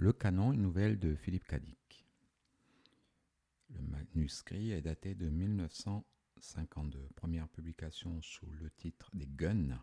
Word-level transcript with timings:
Le 0.00 0.12
canon, 0.12 0.52
une 0.52 0.62
nouvelle 0.62 0.96
de 1.00 1.16
Philippe 1.16 1.48
Cadic. 1.48 2.06
Le 3.70 3.80
manuscrit 3.82 4.70
est 4.70 4.80
daté 4.80 5.16
de 5.16 5.28
1952. 5.28 7.08
Première 7.16 7.48
publication 7.48 8.22
sous 8.22 8.48
le 8.60 8.70
titre 8.70 9.10
Des 9.12 9.26
Guns 9.26 9.76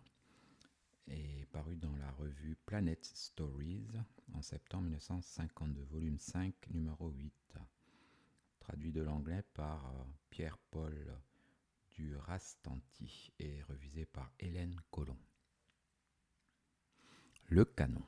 est 1.09 1.45
paru 1.51 1.75
dans 1.75 1.93
la 1.97 2.09
revue 2.11 2.55
Planet 2.65 3.03
Stories 3.03 3.89
en 4.33 4.41
septembre 4.41 4.83
1952, 4.83 5.81
volume 5.91 6.17
5, 6.17 6.53
numéro 6.69 7.09
8. 7.09 7.57
Traduit 8.61 8.93
de 8.93 9.01
l'anglais 9.01 9.43
par 9.53 9.85
euh, 9.85 10.03
Pierre-Paul 10.29 10.95
du 11.91 12.15
Rastanti 12.15 13.33
et 13.39 13.61
revisé 13.63 14.05
par 14.05 14.31
Hélène 14.39 14.79
Collomb. 14.91 15.19
Le 17.49 17.65
canon. 17.65 18.05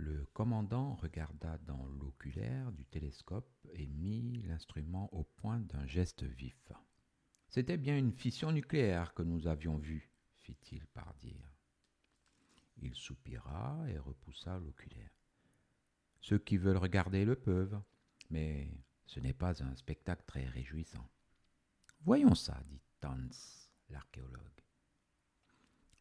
Le 0.00 0.24
commandant 0.26 0.94
regarda 0.94 1.58
dans 1.66 1.84
l'oculaire 2.00 2.70
du 2.70 2.84
télescope 2.84 3.50
et 3.72 3.86
mit 3.86 4.42
l'instrument 4.46 5.12
au 5.12 5.24
point 5.24 5.58
d'un 5.58 5.84
geste 5.88 6.22
vif. 6.22 6.70
C'était 7.48 7.76
bien 7.76 7.98
une 7.98 8.12
fission 8.12 8.52
nucléaire 8.52 9.12
que 9.12 9.24
nous 9.24 9.48
avions 9.48 9.76
vue, 9.76 10.08
fit-il 10.36 10.86
par 10.86 11.14
dire. 11.14 11.52
Il 12.80 12.94
soupira 12.94 13.76
et 13.88 13.98
repoussa 13.98 14.60
l'oculaire. 14.60 15.10
Ceux 16.20 16.38
qui 16.38 16.58
veulent 16.58 16.76
regarder 16.76 17.24
le 17.24 17.34
peuvent, 17.34 17.82
mais 18.30 18.70
ce 19.04 19.18
n'est 19.18 19.32
pas 19.32 19.64
un 19.64 19.74
spectacle 19.74 20.22
très 20.28 20.44
réjouissant. 20.44 21.10
Voyons 22.02 22.36
ça, 22.36 22.62
dit 22.68 22.80
Tans, 23.00 23.66
l'archéologue. 23.90 24.62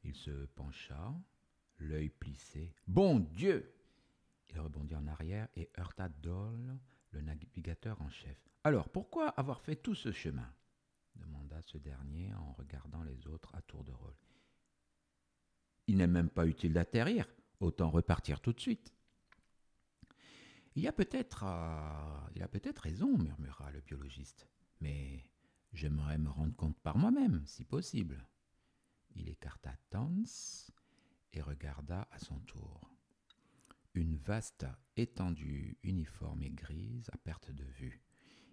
Il 0.03 0.13
se 0.13 0.45
pencha, 0.53 1.15
l'œil 1.79 2.09
plissé. 2.09 2.75
Bon 2.85 3.19
Dieu 3.19 3.73
il 4.49 4.59
rebondit 4.59 4.95
en 4.95 5.07
arrière 5.07 5.47
et 5.55 5.69
heurta 5.77 6.09
Dole, 6.09 6.77
le 7.11 7.21
navigateur 7.21 8.01
en 8.01 8.09
chef. 8.09 8.37
Alors, 8.63 8.89
pourquoi 8.89 9.29
avoir 9.29 9.61
fait 9.61 9.75
tout 9.75 9.95
ce 9.95 10.11
chemin? 10.11 10.51
demanda 11.15 11.61
ce 11.61 11.77
dernier 11.77 12.33
en 12.35 12.53
regardant 12.53 13.01
les 13.03 13.27
autres 13.27 13.55
à 13.55 13.61
tour 13.61 13.83
de 13.83 13.91
rôle. 13.91 14.15
Il 15.87 15.97
n'est 15.97 16.07
même 16.07 16.29
pas 16.29 16.45
utile 16.45 16.73
d'atterrir, 16.73 17.27
autant 17.59 17.89
repartir 17.89 18.39
tout 18.39 18.53
de 18.53 18.59
suite. 18.59 18.93
Il 20.75 20.83
y 20.83 20.87
a 20.87 20.91
peut-être 20.91 21.43
euh, 21.43 22.29
il 22.35 22.43
a 22.43 22.47
peut-être 22.47 22.79
raison, 22.79 23.17
murmura 23.17 23.71
le 23.71 23.81
biologiste, 23.81 24.47
mais 24.79 25.25
j'aimerais 25.73 26.19
me 26.19 26.29
rendre 26.29 26.55
compte 26.55 26.79
par 26.81 26.97
moi-même, 26.97 27.41
si 27.47 27.63
possible. 27.63 28.23
Il 29.15 29.27
écarta 29.27 29.75
Tans 29.89 30.69
et 31.33 31.41
regarda 31.41 32.07
à 32.11 32.19
son 32.19 32.39
tour 32.41 32.96
une 33.97 34.15
vaste 34.15 34.67
étendue 34.95 35.77
uniforme 35.83 36.43
et 36.43 36.51
grise 36.51 37.09
à 37.11 37.17
perte 37.17 37.51
de 37.51 37.63
vue. 37.63 38.03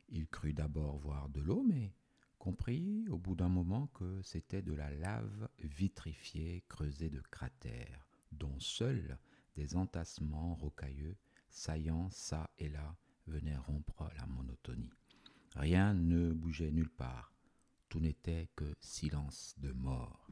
Il 0.08 0.26
crut 0.26 0.56
d'abord 0.56 0.96
voir 0.98 1.28
de 1.28 1.40
l'eau, 1.40 1.62
mais 1.62 1.94
comprit 2.38 3.06
au 3.10 3.18
bout 3.18 3.34
d'un 3.34 3.48
moment 3.48 3.86
que 3.88 4.22
c'était 4.22 4.62
de 4.62 4.72
la 4.72 4.90
lave 4.90 5.48
vitrifiée 5.58 6.64
creusée 6.68 7.10
de 7.10 7.20
cratères, 7.30 8.06
dont 8.32 8.58
seuls 8.58 9.18
des 9.54 9.76
entassements 9.76 10.54
rocailleux, 10.54 11.16
saillants 11.50 12.10
çà 12.10 12.50
et 12.58 12.68
là, 12.68 12.96
venaient 13.26 13.56
rompre 13.56 14.10
la 14.16 14.26
monotonie. 14.26 14.92
Rien 15.56 15.94
ne 15.94 16.32
bougeait 16.32 16.72
nulle 16.72 16.90
part, 16.90 17.32
tout 17.88 18.00
n'était 18.00 18.48
que 18.56 18.74
silence 18.80 19.54
de 19.58 19.72
mort. 19.72 20.30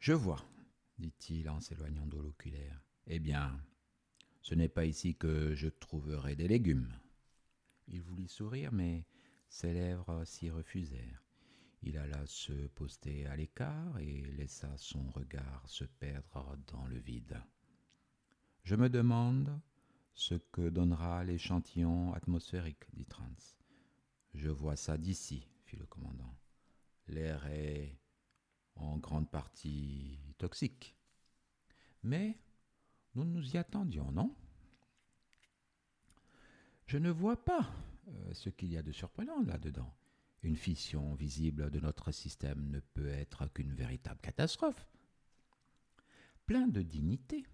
Je 0.00 0.12
vois, 0.12 0.44
dit-il 0.98 1.48
en 1.50 1.60
s'éloignant 1.60 2.06
de 2.06 2.18
l'oculaire. 2.18 2.80
Eh 3.06 3.18
bien, 3.18 3.60
ce 4.42 4.54
n'est 4.54 4.68
pas 4.68 4.84
ici 4.84 5.14
que 5.14 5.54
je 5.54 5.68
trouverai 5.68 6.36
des 6.36 6.48
légumes. 6.48 6.92
Il 7.88 8.02
voulut 8.02 8.28
sourire, 8.28 8.72
mais 8.72 9.04
ses 9.48 9.72
lèvres 9.72 10.24
s'y 10.24 10.50
refusèrent. 10.50 11.22
Il 11.82 11.98
alla 11.98 12.24
se 12.26 12.68
poster 12.68 13.26
à 13.26 13.36
l'écart 13.36 13.98
et 13.98 14.22
laissa 14.36 14.72
son 14.76 15.10
regard 15.10 15.68
se 15.68 15.84
perdre 15.84 16.56
dans 16.68 16.86
le 16.86 16.98
vide. 16.98 17.40
Je 18.62 18.76
me 18.76 18.88
demande 18.88 19.60
ce 20.14 20.34
que 20.34 20.68
donnera 20.68 21.24
l'échantillon 21.24 22.14
atmosphérique, 22.14 22.84
dit 22.92 23.06
Trans. 23.06 23.56
Je 24.34 24.48
vois 24.48 24.76
ça 24.76 24.96
d'ici, 24.96 25.48
fit 25.64 25.76
le 25.76 25.86
commandant. 25.86 26.36
L'air 27.08 27.46
est 27.46 27.98
en 28.76 28.98
grande 28.98 29.30
partie 29.30 30.18
toxique. 30.38 30.96
Mais 32.02 32.38
nous 33.14 33.24
nous 33.24 33.54
y 33.54 33.58
attendions, 33.58 34.10
non? 34.12 34.34
Je 36.86 36.98
ne 36.98 37.10
vois 37.10 37.42
pas 37.42 37.70
euh, 38.08 38.34
ce 38.34 38.50
qu'il 38.50 38.72
y 38.72 38.76
a 38.76 38.82
de 38.82 38.92
surprenant 38.92 39.42
là-dedans. 39.42 39.94
Une 40.42 40.56
fission 40.56 41.14
visible 41.14 41.70
de 41.70 41.78
notre 41.78 42.10
système 42.10 42.68
ne 42.70 42.80
peut 42.80 43.08
être 43.08 43.46
qu'une 43.46 43.72
véritable 43.72 44.20
catastrophe. 44.20 44.88
Plein 46.46 46.66
de 46.66 46.82
dignité, 46.82 47.46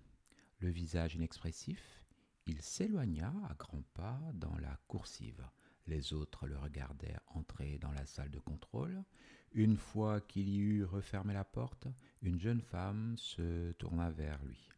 le 0.59 0.71
visage 0.71 1.15
inexpressif, 1.15 2.05
il 2.47 2.63
s'éloigna 2.63 3.33
à 3.49 3.55
grands 3.55 3.85
pas 3.93 4.19
dans 4.33 4.57
la 4.57 4.81
coursive. 4.89 5.47
Les 5.87 6.15
autres 6.15 6.47
le 6.47 6.59
regardèrent 6.59 7.21
entrer 7.27 7.79
dans 7.79 7.93
la 7.93 8.07
salle 8.07 8.31
de 8.31 8.39
contrôle. 8.39 9.05
Une 9.53 9.77
fois 9.77 10.21
qu'il 10.21 10.49
y 10.49 10.59
eut 10.59 10.85
refermé 10.85 11.33
la 11.33 11.45
porte, 11.45 11.89
une 12.23 12.39
jeune 12.39 12.61
femme 12.61 13.17
se 13.17 13.73
tourna 13.73 14.11
vers 14.11 14.43
lui. 14.45 14.69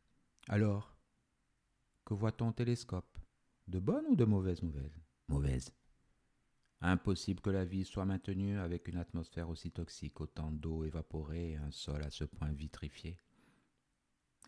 Alors, 0.49 0.97
que 2.05 2.15
voit-on 2.15 2.49
au 2.49 2.53
télescope? 2.53 3.19
De 3.67 3.79
bonnes 3.79 4.07
ou 4.09 4.17
de 4.17 4.25
mauvaises 4.25 4.63
nouvelles? 4.63 4.97
Mauvaises. 5.29 5.73
Impossible 6.81 7.41
que 7.41 7.51
la 7.51 7.65
vie 7.65 7.85
soit 7.85 8.07
maintenue 8.07 8.59
avec 8.59 8.89
une 8.89 8.97
atmosphère 8.97 9.51
aussi 9.51 9.71
toxique, 9.71 10.21
autant 10.21 10.51
d'eau 10.51 10.85
évaporée 10.85 11.51
et 11.51 11.57
un 11.57 11.71
sol 11.71 12.03
à 12.03 12.11
ce 12.11 12.25
point 12.25 12.53
vitrifié. 12.53 13.19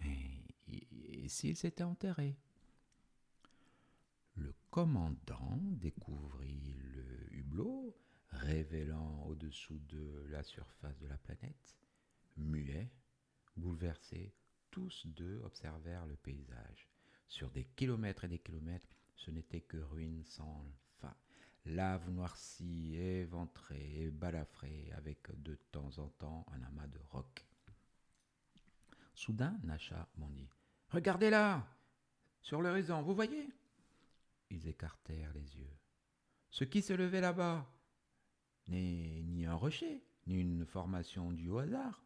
Et, 0.04 0.46
et 0.68 1.28
s'il 1.28 1.56
s'était 1.56 1.84
enterré? 1.84 2.38
Le 4.34 4.54
commandant 4.70 5.58
découvrit 5.72 6.74
le 6.94 7.34
hublot, 7.34 7.94
révélant 8.32 9.25
au-dessous 9.26 9.78
de 9.88 10.26
la 10.31 10.43
surface 10.43 10.98
de 10.98 11.06
la 11.06 11.16
planète. 11.19 11.78
Muets, 12.37 12.91
bouleversés, 13.56 14.34
tous 14.70 15.06
deux 15.06 15.41
observèrent 15.44 16.06
le 16.06 16.16
paysage. 16.16 16.88
Sur 17.28 17.50
des 17.50 17.65
kilomètres 17.65 18.25
et 18.25 18.28
des 18.28 18.38
kilomètres, 18.38 18.88
ce 19.16 19.31
n'était 19.31 19.60
que 19.60 19.76
ruines 19.76 20.25
sans 20.25 20.66
fin. 21.00 21.15
Lave 21.66 22.10
noircie, 22.10 22.97
éventrée 22.97 24.03
et 24.03 24.10
balafrée, 24.10 24.91
avec 24.97 25.28
de 25.43 25.54
temps 25.70 25.99
en 25.99 26.09
temps 26.09 26.47
un 26.53 26.62
amas 26.62 26.88
de 26.88 26.99
rocs. 27.10 27.47
Soudain, 29.14 29.56
Nacha 29.62 30.09
bondit. 30.16 30.49
Regardez 30.88 31.31
là 31.31 31.66
Sur 32.41 32.60
l'horizon, 32.60 33.03
vous 33.03 33.14
voyez? 33.14 33.49
Ils 34.50 34.66
écartèrent 34.69 35.32
les 35.32 35.56
yeux. 35.56 35.76
Ce 36.50 36.64
qui 36.64 36.82
se 36.82 36.93
levait 36.93 37.20
là-bas 37.20 37.66
ni 38.68 39.44
un 39.46 39.54
rocher, 39.54 40.02
ni 40.26 40.34
une 40.34 40.64
formation 40.64 41.32
du 41.32 41.56
hasard, 41.58 42.04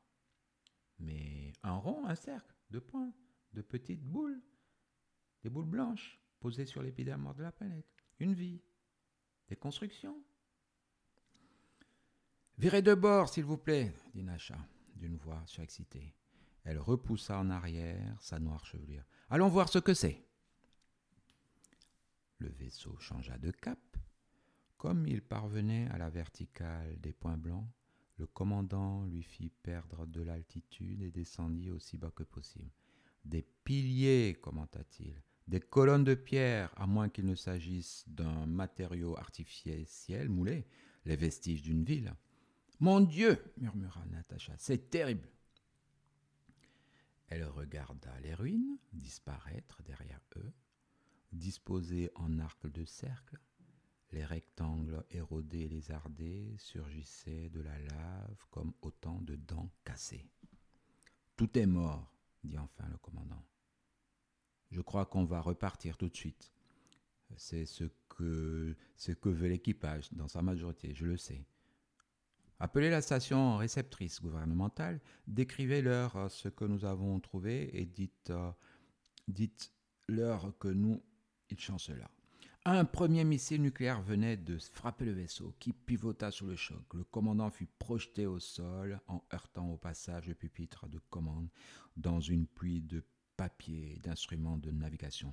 mais 0.98 1.52
un 1.62 1.74
rond, 1.74 2.06
un 2.06 2.14
cercle 2.14 2.54
de 2.70 2.78
points, 2.78 3.12
de 3.52 3.62
petites 3.62 4.04
boules, 4.04 4.40
des 5.42 5.50
boules 5.50 5.66
blanches 5.66 6.18
posées 6.40 6.66
sur 6.66 6.82
l'épiderme 6.82 7.34
de 7.36 7.42
la 7.42 7.52
planète, 7.52 7.86
une 8.18 8.34
vie, 8.34 8.62
des 9.48 9.56
constructions. 9.56 10.22
Virez 12.58 12.82
de 12.82 12.94
bord, 12.94 13.28
s'il 13.28 13.44
vous 13.44 13.58
plaît, 13.58 13.92
dit 14.14 14.22
Nacha, 14.22 14.58
d'une 14.94 15.16
voix 15.16 15.42
surexcitée. 15.46 16.14
Elle 16.64 16.78
repoussa 16.78 17.38
en 17.38 17.50
arrière 17.50 18.16
sa 18.20 18.40
noire 18.40 18.64
chevelure. 18.64 19.04
Allons 19.30 19.48
voir 19.48 19.68
ce 19.68 19.78
que 19.78 19.94
c'est. 19.94 20.26
Le 22.38 22.48
vaisseau 22.48 22.98
changea 22.98 23.38
de 23.38 23.50
cap. 23.50 23.78
Comme 24.76 25.06
il 25.06 25.22
parvenait 25.22 25.88
à 25.88 25.98
la 25.98 26.10
verticale 26.10 27.00
des 27.00 27.12
points 27.12 27.38
blancs, 27.38 27.66
le 28.18 28.26
commandant 28.26 29.04
lui 29.04 29.22
fit 29.22 29.50
perdre 29.62 30.06
de 30.06 30.22
l'altitude 30.22 31.02
et 31.02 31.10
descendit 31.10 31.70
aussi 31.70 31.96
bas 31.96 32.10
que 32.14 32.22
possible. 32.22 32.70
Des 33.24 33.42
piliers, 33.64 34.38
commenta-t-il, 34.40 35.22
des 35.48 35.60
colonnes 35.60 36.04
de 36.04 36.14
pierre, 36.14 36.72
à 36.76 36.86
moins 36.86 37.08
qu'il 37.08 37.26
ne 37.26 37.34
s'agisse 37.34 38.04
d'un 38.08 38.46
matériau 38.46 39.16
artificiel 39.16 40.28
moulé, 40.28 40.66
les 41.04 41.16
vestiges 41.16 41.62
d'une 41.62 41.84
ville. 41.84 42.14
Mon 42.80 43.00
Dieu 43.00 43.42
murmura 43.58 44.04
Natacha, 44.06 44.54
c'est 44.58 44.90
terrible. 44.90 45.28
Elle 47.28 47.44
regarda 47.44 48.18
les 48.20 48.34
ruines 48.34 48.78
disparaître 48.92 49.82
derrière 49.82 50.20
eux, 50.36 50.52
disposés 51.32 52.10
en 52.14 52.38
arc 52.38 52.66
de 52.66 52.84
cercle, 52.84 53.38
les 54.12 54.24
rectangles 54.24 55.04
érodés 55.10 55.68
lézardés 55.68 56.54
surgissaient 56.58 57.48
de 57.50 57.60
la 57.60 57.78
lave 57.78 58.46
comme 58.50 58.72
autant 58.82 59.20
de 59.22 59.36
dents 59.36 59.70
cassées. 59.84 60.26
Tout 61.36 61.58
est 61.58 61.66
mort, 61.66 62.12
dit 62.44 62.58
enfin 62.58 62.88
le 62.88 62.96
commandant. 62.98 63.44
Je 64.70 64.80
crois 64.80 65.06
qu'on 65.06 65.24
va 65.24 65.40
repartir 65.40 65.96
tout 65.96 66.08
de 66.08 66.16
suite. 66.16 66.52
C'est 67.36 67.66
ce 67.66 67.84
que, 68.08 68.76
ce 68.96 69.12
que 69.12 69.28
veut 69.28 69.48
l'équipage, 69.48 70.12
dans 70.12 70.28
sa 70.28 70.42
majorité, 70.42 70.94
je 70.94 71.06
le 71.06 71.16
sais. 71.16 71.44
Appelez 72.58 72.88
la 72.88 73.02
station 73.02 73.58
réceptrice 73.58 74.22
gouvernementale, 74.22 75.00
décrivez-leur 75.26 76.16
euh, 76.16 76.28
ce 76.28 76.48
que 76.48 76.64
nous 76.64 76.86
avons 76.86 77.20
trouvé 77.20 77.68
et 77.78 77.84
dites, 77.84 78.30
euh, 78.30 78.50
dites-leur 79.28 80.56
que 80.58 80.68
nous, 80.68 81.02
il 81.50 81.60
chancela. 81.60 82.10
Un 82.68 82.84
premier 82.84 83.22
missile 83.22 83.62
nucléaire 83.62 84.02
venait 84.02 84.36
de 84.36 84.58
frapper 84.58 85.04
le 85.04 85.12
vaisseau, 85.12 85.54
qui 85.60 85.72
pivota 85.72 86.32
sous 86.32 86.48
le 86.48 86.56
choc. 86.56 86.82
Le 86.94 87.04
commandant 87.04 87.48
fut 87.48 87.68
projeté 87.78 88.26
au 88.26 88.40
sol 88.40 89.00
en 89.06 89.22
heurtant 89.32 89.70
au 89.70 89.76
passage 89.76 90.26
le 90.26 90.34
pupitre 90.34 90.88
de 90.88 90.98
commande 91.08 91.48
dans 91.96 92.18
une 92.18 92.48
pluie 92.48 92.82
de 92.82 93.04
papier 93.36 93.92
et 93.94 94.00
d'instruments 94.00 94.58
de 94.58 94.72
navigation. 94.72 95.32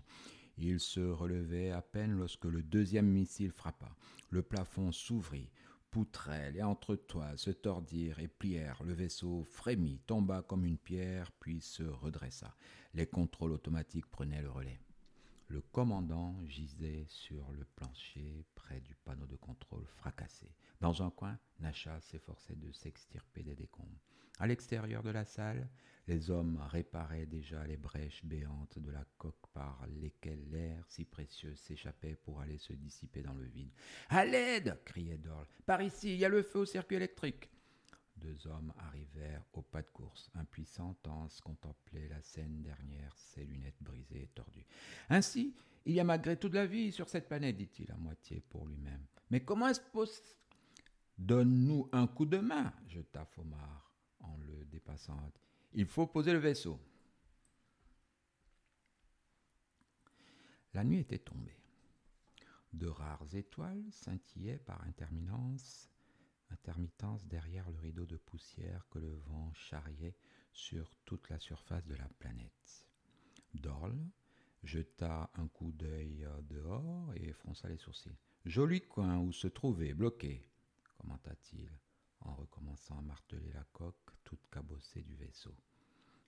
Il 0.60 0.80
se 0.80 1.00
relevait 1.00 1.72
à 1.72 1.82
peine 1.82 2.12
lorsque 2.12 2.46
le 2.46 2.62
deuxième 2.62 3.08
missile 3.08 3.52
frappa. 3.52 3.96
Le 4.30 4.44
plafond 4.44 4.92
s'ouvrit, 4.92 5.50
poutrelles 5.90 6.58
et 6.58 6.62
entretoiles 6.62 7.40
se 7.40 7.50
tordirent 7.50 8.20
et 8.20 8.28
plièrent. 8.28 8.84
Le 8.84 8.94
vaisseau 8.94 9.42
frémit, 9.42 10.02
tomba 10.06 10.44
comme 10.44 10.66
une 10.66 10.78
pierre, 10.78 11.32
puis 11.40 11.62
se 11.62 11.82
redressa. 11.82 12.56
Les 12.94 13.08
contrôles 13.08 13.54
automatiques 13.54 14.12
prenaient 14.12 14.44
le 14.44 14.52
relais. 14.52 14.80
Le 15.48 15.62
commandant 15.62 16.36
gisait 16.46 17.06
sur 17.08 17.52
le 17.52 17.66
plancher 17.76 18.46
près 18.56 18.82
du 18.82 18.96
panneau 18.96 19.28
de 19.28 19.36
contrôle 19.36 19.86
fracassé. 19.86 20.56
Dans 20.82 21.04
un 21.04 21.10
coin, 21.12 21.38
Nacha 21.60 22.00
s'efforçait 22.02 22.56
de 22.56 22.72
s'extirper 22.72 23.44
des 23.44 23.56
décombres. 23.56 24.02
À 24.40 24.48
l'extérieur 24.48 25.04
de 25.04 25.12
la 25.12 25.26
salle, 25.26 25.70
les 26.08 26.32
hommes 26.32 26.60
réparaient 26.70 27.26
déjà 27.26 27.66
les 27.66 27.78
brèches 27.78 28.26
béantes 28.26 28.80
de 28.80 28.92
la 28.92 29.06
coque 29.18 29.48
par 29.54 29.86
lesquelles 29.88 30.50
l'air 30.50 30.84
si 30.88 31.06
précieux 31.06 31.56
s'échappait 31.56 32.16
pour 32.16 32.42
aller 32.42 32.58
se 32.58 32.74
dissiper 32.74 33.22
dans 33.22 33.36
le 33.36 33.46
vide. 33.46 33.72
À 34.10 34.26
l'aide 34.26 34.80
criait 34.86 35.18
Dorle. 35.18 35.48
Par 35.66 35.82
ici, 35.82 36.14
il 36.14 36.20
y 36.20 36.26
a 36.26 36.30
le 36.30 36.42
feu 36.42 36.60
au 36.60 36.66
circuit 36.66 36.96
électrique. 36.96 37.50
Deux 38.24 38.48
hommes 38.48 38.74
arrivèrent 38.78 39.44
au 39.52 39.62
pas 39.62 39.82
de 39.82 39.90
course. 39.90 40.32
Un 40.36 40.46
puissant 40.46 40.94
Tans 41.04 41.28
contemplait 41.44 42.08
la 42.08 42.22
scène 42.22 42.62
dernière, 42.62 43.14
ses 43.18 43.44
lunettes 43.44 43.82
brisées 43.82 44.24
et 44.24 44.30
tordues. 44.34 44.66
Ainsi, 45.10 45.54
il 45.86 45.94
y 45.94 46.00
a 46.00 46.06
malgré 46.06 46.38
tout 46.38 46.48
de 46.48 46.56
la 46.56 46.66
vie 46.66 46.94
sur 46.94 47.10
cette 47.10 47.28
planète, 47.28 47.58
dit-il 47.58 47.92
à 47.92 47.98
moitié 47.98 48.40
pour 48.50 48.66
lui-même. 48.66 49.06
Mais 49.30 49.44
comment 49.44 49.68
est-ce 49.68 49.82
possible? 49.82 50.38
Donne-nous 51.18 51.90
un 51.92 52.08
coup 52.08 52.26
de 52.26 52.38
main, 52.38 52.74
jeta 52.88 53.26
Fomar 53.26 53.94
en 54.22 54.38
le 54.38 54.66
dépassant. 54.66 55.20
Il 55.74 55.86
faut 55.86 56.08
poser 56.08 56.32
le 56.32 56.40
vaisseau. 56.40 56.80
La 60.74 60.86
nuit 60.86 61.00
était 61.00 61.20
tombée. 61.20 61.58
De 62.72 62.88
rares 62.88 63.28
étoiles 63.34 63.84
scintillaient 63.92 64.60
par 64.60 64.82
intermittence 64.86 65.93
intermittence 66.54 67.26
derrière 67.26 67.70
le 67.70 67.80
rideau 67.80 68.06
de 68.06 68.18
poussière 68.18 68.88
que 68.90 69.00
le 69.00 69.14
vent 69.28 69.52
charriait 69.54 70.16
sur 70.54 70.96
toute 71.06 71.30
la 71.30 71.40
surface 71.40 71.86
de 71.86 71.96
la 71.96 72.08
planète. 72.20 72.86
Dorle 73.54 74.00
jeta 74.64 75.30
un 75.36 75.48
coup 75.48 75.72
d'œil 75.72 76.26
dehors 76.44 77.14
et 77.16 77.34
fronça 77.34 77.68
les 77.68 77.78
sourcils. 77.78 78.18
Joli 78.46 78.82
coin 78.82 79.20
où 79.20 79.32
se 79.32 79.48
trouver, 79.48 79.94
bloqué, 79.94 80.48
commenta-t-il, 80.98 81.70
en 82.22 82.34
recommençant 82.36 82.98
à 82.98 83.02
marteler 83.02 83.52
la 83.52 83.64
coque 83.72 84.12
toute 84.24 84.48
cabossée 84.50 85.02
du 85.02 85.16
vaisseau. 85.16 85.56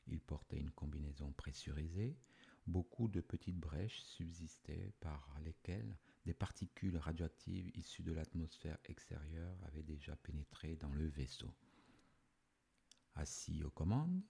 Il 0.07 0.19
portait 0.19 0.59
une 0.59 0.71
combinaison 0.71 1.31
pressurisée, 1.31 2.17
beaucoup 2.67 3.07
de 3.07 3.21
petites 3.21 3.59
brèches 3.59 4.01
subsistaient 4.01 4.91
par 4.99 5.35
lesquelles 5.43 5.97
des 6.25 6.33
particules 6.33 6.97
radioactives 6.97 7.69
issues 7.75 8.03
de 8.03 8.11
l'atmosphère 8.11 8.77
extérieure 8.85 9.57
avaient 9.63 9.83
déjà 9.83 10.15
pénétré 10.15 10.75
dans 10.75 10.91
le 10.93 11.07
vaisseau. 11.07 11.53
Assis 13.13 13.63
aux 13.63 13.69
commandes, 13.69 14.23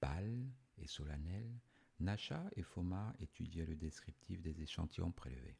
pâle 0.00 0.48
et 0.78 0.86
solennel, 0.86 1.60
Nacha 2.00 2.48
et 2.54 2.62
Foma 2.62 3.14
étudiaient 3.18 3.66
le 3.66 3.74
descriptif 3.74 4.40
des 4.40 4.62
échantillons 4.62 5.10
prélevés. 5.10 5.58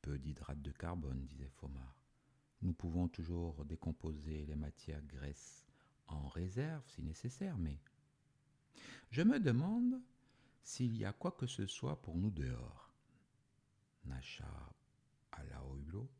Peu 0.00 0.18
d'hydrate 0.18 0.62
de 0.62 0.72
carbone, 0.72 1.26
disait 1.26 1.50
Foma. 1.50 1.94
Nous 2.62 2.72
pouvons 2.72 3.08
toujours 3.08 3.64
décomposer 3.66 4.46
les 4.46 4.56
matières 4.56 5.02
graisses 5.02 5.66
en 6.06 6.26
réserve 6.28 6.88
si 6.88 7.02
nécessaire, 7.02 7.58
mais 7.58 7.78
je 9.10 9.22
me 9.22 9.38
demande 9.38 10.00
s'il 10.62 10.96
y 10.96 11.04
a 11.04 11.12
quoi 11.12 11.32
que 11.32 11.46
ce 11.46 11.66
soit 11.66 12.00
pour 12.00 12.16
nous 12.16 12.30
dehors. 12.30 12.87
Nacha 14.08 14.72
à 15.32 15.44
la 15.44 15.62
hublot. 15.62 16.10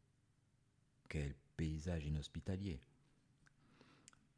Quel 1.08 1.34
paysage 1.56 2.06
inhospitalier. 2.06 2.80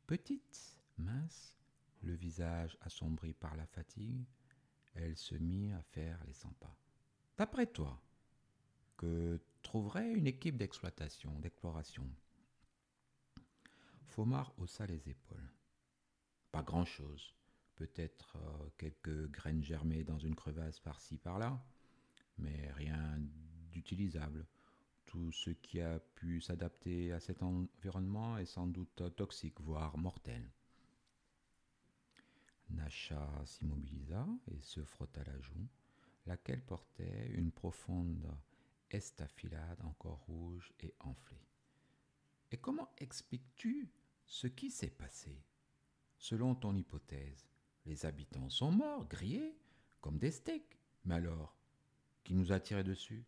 Petite, 0.07 0.79
mince, 0.99 1.57
le 2.03 2.15
visage 2.15 2.77
assombri 2.81 3.35
par 3.35 3.57
la 3.57 3.67
fatigue, 3.67 4.25
elle 4.95 5.17
se 5.17 5.35
mit 5.35 5.73
à 5.73 5.83
faire 5.83 6.23
les 6.25 6.33
cent 6.33 6.53
pas. 6.61 6.77
D'après 7.37 7.67
toi, 7.67 8.01
que 8.97 9.41
trouverait 9.63 10.13
une 10.13 10.27
équipe 10.27 10.57
d'exploitation, 10.57 11.39
d'exploration? 11.39 12.09
Fomar 14.07 14.53
haussa 14.59 14.87
les 14.87 15.09
épaules. 15.09 15.51
Pas 16.53 16.63
grand-chose. 16.63 17.35
Peut-être 17.77 18.37
euh, 18.37 18.69
quelques 18.77 19.31
graines 19.31 19.63
germées 19.63 20.05
dans 20.05 20.19
une 20.19 20.35
crevasse 20.35 20.81
par-ci 20.81 21.17
par-là, 21.17 21.65
mais 22.37 22.71
rien 22.73 23.21
d'utilisable. 23.71 24.47
Tout 25.07 25.33
ce 25.33 25.51
qui 25.51 25.81
a 25.81 25.99
pu 25.99 26.41
s'adapter 26.41 27.13
à 27.13 27.21
cet 27.21 27.43
environnement 27.43 28.39
est 28.39 28.47
sans 28.47 28.67
doute 28.67 29.03
toxique, 29.17 29.61
voire 29.61 29.99
mortel. 29.99 30.51
Nacha 32.71 33.43
s'immobilisa 33.45 34.27
et 34.53 34.61
se 34.61 34.85
frotta 34.85 35.25
la 35.25 35.41
joue, 35.41 35.67
laquelle 36.27 36.65
portait 36.65 37.31
une 37.33 37.51
profonde 37.51 38.33
estafilade 38.91 39.81
encore 39.83 40.21
rouge 40.27 40.73
et 40.81 40.95
enflée. 41.01 41.49
Et 42.53 42.57
comment 42.57 42.91
expliques-tu 42.99 43.91
ce 44.27 44.47
qui 44.47 44.71
s'est 44.71 44.91
passé? 44.91 45.43
Selon 46.19 46.55
ton 46.55 46.77
hypothèse, 46.77 47.49
les 47.87 48.05
habitants 48.07 48.51
sont 48.51 48.71
morts, 48.71 49.09
grillés, 49.09 49.57
comme 50.01 50.19
des 50.19 50.31
steaks. 50.31 50.79
Mais 51.05 51.15
alors, 51.15 51.57
qui 52.23 52.35
nous 52.35 52.53
a 52.53 52.61
tiré 52.61 52.85
dessus? 52.85 53.25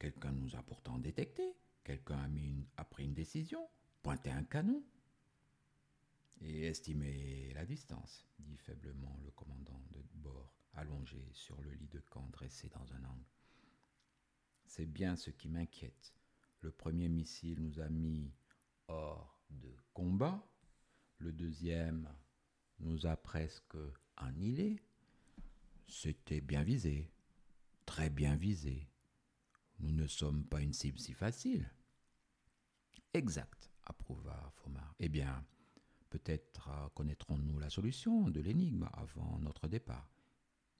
Quelqu'un 0.00 0.32
nous 0.32 0.56
a 0.56 0.62
pourtant 0.62 0.98
détectés. 0.98 1.54
Quelqu'un 1.84 2.30
a, 2.78 2.84
pris 2.84 3.04
une 3.04 3.12
décision, 3.12 3.68
pointé 4.02 4.30
un 4.30 4.44
canon. 4.44 4.82
Et 6.40 6.64
estimé 6.68 7.52
la 7.52 7.66
distance, 7.66 8.26
dit 8.38 8.56
faiblement 8.56 9.20
le 9.22 9.30
commandant 9.32 9.82
de 9.90 10.02
bord, 10.14 10.56
allongé 10.72 11.22
sur 11.34 11.60
le 11.60 11.72
lit 11.72 11.88
de 11.88 12.00
camp 12.00 12.26
dressé 12.32 12.70
dans 12.70 12.94
un 12.94 13.04
angle. 13.04 13.26
C'est 14.64 14.86
bien 14.86 15.16
ce 15.16 15.30
qui 15.30 15.48
m'inquiète. 15.50 16.14
Le 16.62 16.70
premier 16.70 17.10
missile 17.10 17.60
nous 17.60 17.78
a 17.78 17.90
mis 17.90 18.32
hors 18.88 19.38
de 19.50 19.76
combat. 19.92 20.42
Le 21.18 21.30
deuxième 21.30 22.08
nous 22.78 23.04
a 23.04 23.16
presque 23.18 23.76
annihilés. 24.16 24.80
C'était 25.88 26.40
bien 26.40 26.62
visé, 26.62 27.12
très 27.84 28.08
bien 28.08 28.34
visé. 28.34 28.86
Nous 29.80 29.92
ne 29.92 30.06
sommes 30.06 30.44
pas 30.44 30.60
une 30.60 30.72
cible 30.72 30.98
si 30.98 31.12
facile. 31.12 31.70
Exact, 33.12 33.70
approuva 33.84 34.52
Fomar. 34.56 34.94
Eh 34.98 35.08
bien, 35.08 35.44
peut-être 36.10 36.68
euh, 36.68 36.88
connaîtrons-nous 36.94 37.58
la 37.58 37.70
solution 37.70 38.28
de 38.30 38.40
l'énigme 38.40 38.88
avant 38.92 39.38
notre 39.40 39.68
départ. 39.68 40.10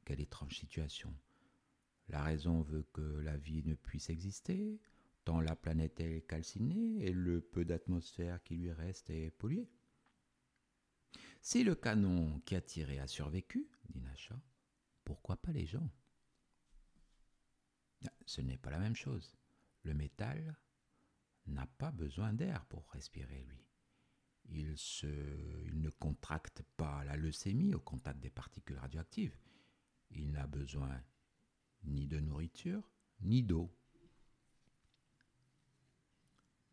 Quelle 0.05 0.21
étrange 0.21 0.57
situation. 0.57 1.15
La 2.09 2.23
raison 2.23 2.63
veut 2.63 2.85
que 2.93 3.21
la 3.21 3.37
vie 3.37 3.63
ne 3.65 3.75
puisse 3.75 4.11
exister, 4.11 4.81
tant 5.25 5.41
la 5.41 5.57
planète 5.57 6.01
est 6.01 6.27
calcinée 6.27 7.05
et 7.05 7.13
le 7.13 7.41
peu 7.41 7.65
d'atmosphère 7.65 8.43
qui 8.43 8.57
lui 8.57 8.73
reste 8.73 9.11
est 9.11 9.31
pollué. 9.31 9.69
Si 11.41 11.65
le 11.65 11.75
canon 11.75 12.41
qui 12.41 12.55
a 12.55 12.61
tiré 12.61 12.99
a 12.99 13.07
survécu, 13.07 13.69
dit 13.89 14.01
Nacha, 14.01 14.39
pourquoi 15.05 15.37
pas 15.37 15.53
les 15.53 15.67
gens? 15.67 15.89
Ce 18.27 18.41
n'est 18.41 18.59
pas 18.59 18.71
la 18.71 18.79
même 18.79 18.97
chose. 18.97 19.37
Le 19.83 19.95
métal 19.95 20.57
n'a 21.47 21.67
pas 21.67 21.91
besoin 21.91 22.33
d'air 22.33 22.65
pour 22.67 22.89
respirer, 22.91 23.45
lui. 23.45 23.67
Il 24.53 25.81
ne 25.81 25.91
contracte 25.91 26.63
pas 26.77 27.05
la 27.05 27.17
leucémie 27.17 27.75
au 27.75 27.81
contact 27.81 28.19
des 28.21 28.31
particules 28.31 28.79
radioactives. 28.79 29.37
Il 30.11 30.33
n'a 30.33 30.47
besoin 30.47 31.01
ni 31.85 32.07
de 32.07 32.19
nourriture, 32.19 32.83
ni 33.21 33.43
d'eau. 33.43 33.73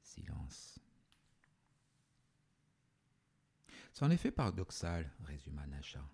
Silence. 0.01 0.79
C'est 3.93 4.05
en 4.05 4.09
effet 4.09 4.31
paradoxal, 4.31 5.11
résuma 5.25 5.67
Nacha. 5.67 6.07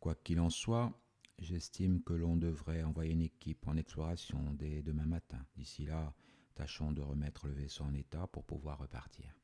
Quoi 0.00 0.14
qu'il 0.14 0.40
en 0.40 0.50
soit, 0.50 0.98
j'estime 1.38 2.02
que 2.02 2.12
l'on 2.12 2.36
devrait 2.36 2.82
envoyer 2.82 3.12
une 3.12 3.22
équipe 3.22 3.66
en 3.68 3.76
exploration 3.76 4.52
dès 4.54 4.82
demain 4.82 5.06
matin. 5.06 5.44
D'ici 5.56 5.84
là, 5.84 6.14
tâchons 6.54 6.92
de 6.92 7.00
remettre 7.00 7.46
le 7.46 7.54
vaisseau 7.54 7.84
en 7.84 7.94
état 7.94 8.26
pour 8.26 8.44
pouvoir 8.44 8.78
repartir. 8.78 9.34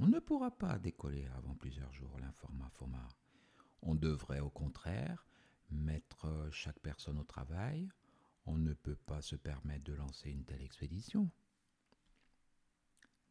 On 0.00 0.08
ne 0.08 0.18
pourra 0.18 0.50
pas 0.50 0.78
décoller 0.78 1.26
avant 1.36 1.54
plusieurs 1.54 1.92
jours, 1.92 2.18
l'informa 2.18 2.68
Fomar. 2.70 3.16
On 3.82 3.94
devrait 3.94 4.40
au 4.40 4.50
contraire 4.50 5.26
mettre 5.70 6.48
chaque 6.50 6.80
personne 6.80 7.18
au 7.18 7.24
travail. 7.24 7.88
On 8.46 8.56
ne 8.56 8.74
peut 8.74 8.96
pas 8.96 9.22
se 9.22 9.36
permettre 9.36 9.84
de 9.84 9.94
lancer 9.94 10.30
une 10.30 10.44
telle 10.44 10.62
expédition. 10.62 11.30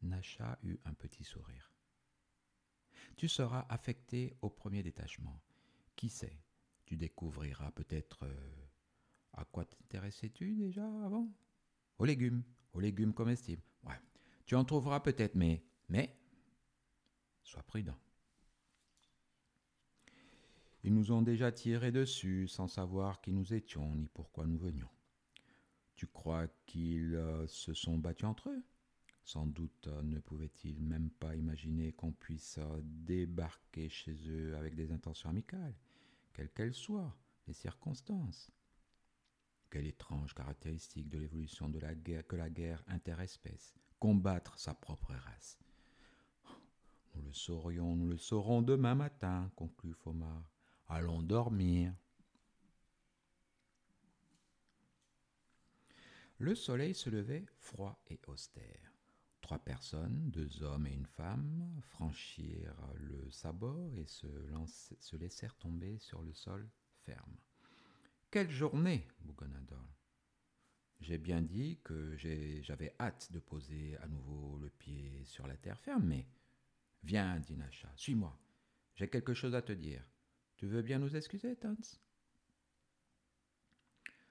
Nasha 0.02 0.58
eut 0.62 0.78
un 0.84 0.94
petit 0.94 1.24
sourire. 1.24 1.70
Tu 3.16 3.28
seras 3.28 3.66
affecté 3.68 4.36
au 4.42 4.50
premier 4.50 4.82
détachement. 4.82 5.40
Qui 5.96 6.08
sait, 6.08 6.43
tu 6.86 6.96
découvriras 6.96 7.70
peut-être 7.72 8.24
euh, 8.24 8.66
à 9.32 9.44
quoi 9.44 9.64
t'intéressais-tu 9.64 10.54
déjà 10.54 10.84
avant? 11.04 11.28
Aux 11.98 12.04
légumes, 12.04 12.42
aux 12.72 12.80
légumes 12.80 13.14
comestibles. 13.14 13.62
Ouais, 13.84 14.00
tu 14.46 14.54
en 14.54 14.64
trouveras 14.64 15.00
peut-être, 15.00 15.34
mais, 15.34 15.64
mais, 15.88 16.16
sois 17.42 17.62
prudent. 17.62 17.96
Ils 20.82 20.92
nous 20.92 21.12
ont 21.12 21.22
déjà 21.22 21.50
tiré 21.50 21.92
dessus 21.92 22.46
sans 22.46 22.68
savoir 22.68 23.22
qui 23.22 23.32
nous 23.32 23.54
étions 23.54 23.94
ni 23.94 24.06
pourquoi 24.08 24.46
nous 24.46 24.58
venions. 24.58 24.90
Tu 25.96 26.06
crois 26.06 26.48
qu'ils 26.66 27.14
euh, 27.14 27.46
se 27.46 27.72
sont 27.72 27.96
battus 27.96 28.26
entre 28.26 28.50
eux? 28.50 28.62
Sans 29.24 29.46
doute 29.46 29.86
euh, 29.86 30.02
ne 30.02 30.18
pouvaient-ils 30.18 30.82
même 30.82 31.08
pas 31.08 31.34
imaginer 31.36 31.92
qu'on 31.92 32.12
puisse 32.12 32.58
débarquer 32.82 33.88
chez 33.88 34.14
eux 34.28 34.54
avec 34.56 34.74
des 34.74 34.92
intentions 34.92 35.30
amicales, 35.30 35.74
quelles 36.34 36.50
qu'elles 36.50 36.74
soient, 36.74 37.16
les 37.46 37.54
circonstances. 37.54 38.50
Quelle 39.70 39.86
étrange 39.86 40.34
caractéristique 40.34 41.08
de 41.08 41.18
l'évolution 41.18 41.68
de 41.68 41.78
la 41.78 41.94
guerre 41.94 42.26
que 42.26 42.36
la 42.36 42.50
guerre 42.50 42.84
interespèce, 42.88 43.74
combattre 43.98 44.58
sa 44.58 44.74
propre 44.74 45.14
race. 45.14 45.58
Nous 47.14 47.22
le 47.22 47.32
saurions, 47.32 47.96
nous 47.96 48.08
le 48.08 48.18
saurons 48.18 48.60
demain 48.60 48.94
matin, 48.94 49.50
conclut 49.56 49.94
Fomar. 49.94 50.44
Allons 50.88 51.22
dormir. 51.22 51.94
Le 56.38 56.54
soleil 56.54 56.94
se 56.94 57.08
levait 57.10 57.46
froid 57.60 58.02
et 58.08 58.20
austère. 58.26 58.93
Trois 59.44 59.58
personnes, 59.58 60.30
deux 60.30 60.62
hommes 60.62 60.86
et 60.86 60.94
une 60.94 61.04
femme, 61.04 61.78
franchirent 61.90 62.94
le 62.94 63.30
sabord 63.30 63.94
et 63.98 64.06
se, 64.06 65.16
laissèrent 65.16 65.54
tomber 65.56 65.98
sur 65.98 66.22
le 66.22 66.32
sol 66.32 66.66
ferme. 67.04 67.36
Quelle 68.30 68.48
journée 68.48 69.06
bougonna 69.20 69.60
J'ai 71.02 71.18
bien 71.18 71.42
dit 71.42 71.78
que 71.84 72.16
j'avais 72.16 72.96
hâte 72.98 73.32
de 73.32 73.38
poser 73.38 73.98
à 73.98 74.06
nouveau 74.06 74.56
le 74.56 74.70
pied 74.70 75.22
sur 75.26 75.46
la 75.46 75.58
terre 75.58 75.78
ferme, 75.78 76.06
mais. 76.06 76.26
Viens, 77.02 77.38
dit 77.40 77.58
Nacha, 77.58 77.92
suis-moi. 77.96 78.34
J'ai 78.94 79.10
quelque 79.10 79.34
chose 79.34 79.54
à 79.54 79.60
te 79.60 79.72
dire. 79.72 80.02
Tu 80.56 80.66
veux 80.66 80.80
bien 80.80 80.98
nous 80.98 81.16
excuser, 81.16 81.54
Tans 81.56 82.00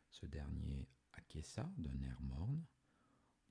Ce 0.10 0.26
dernier 0.26 0.88
acquiesça 1.14 1.70
d'un 1.78 2.02
air 2.02 2.20
morne. 2.20 2.64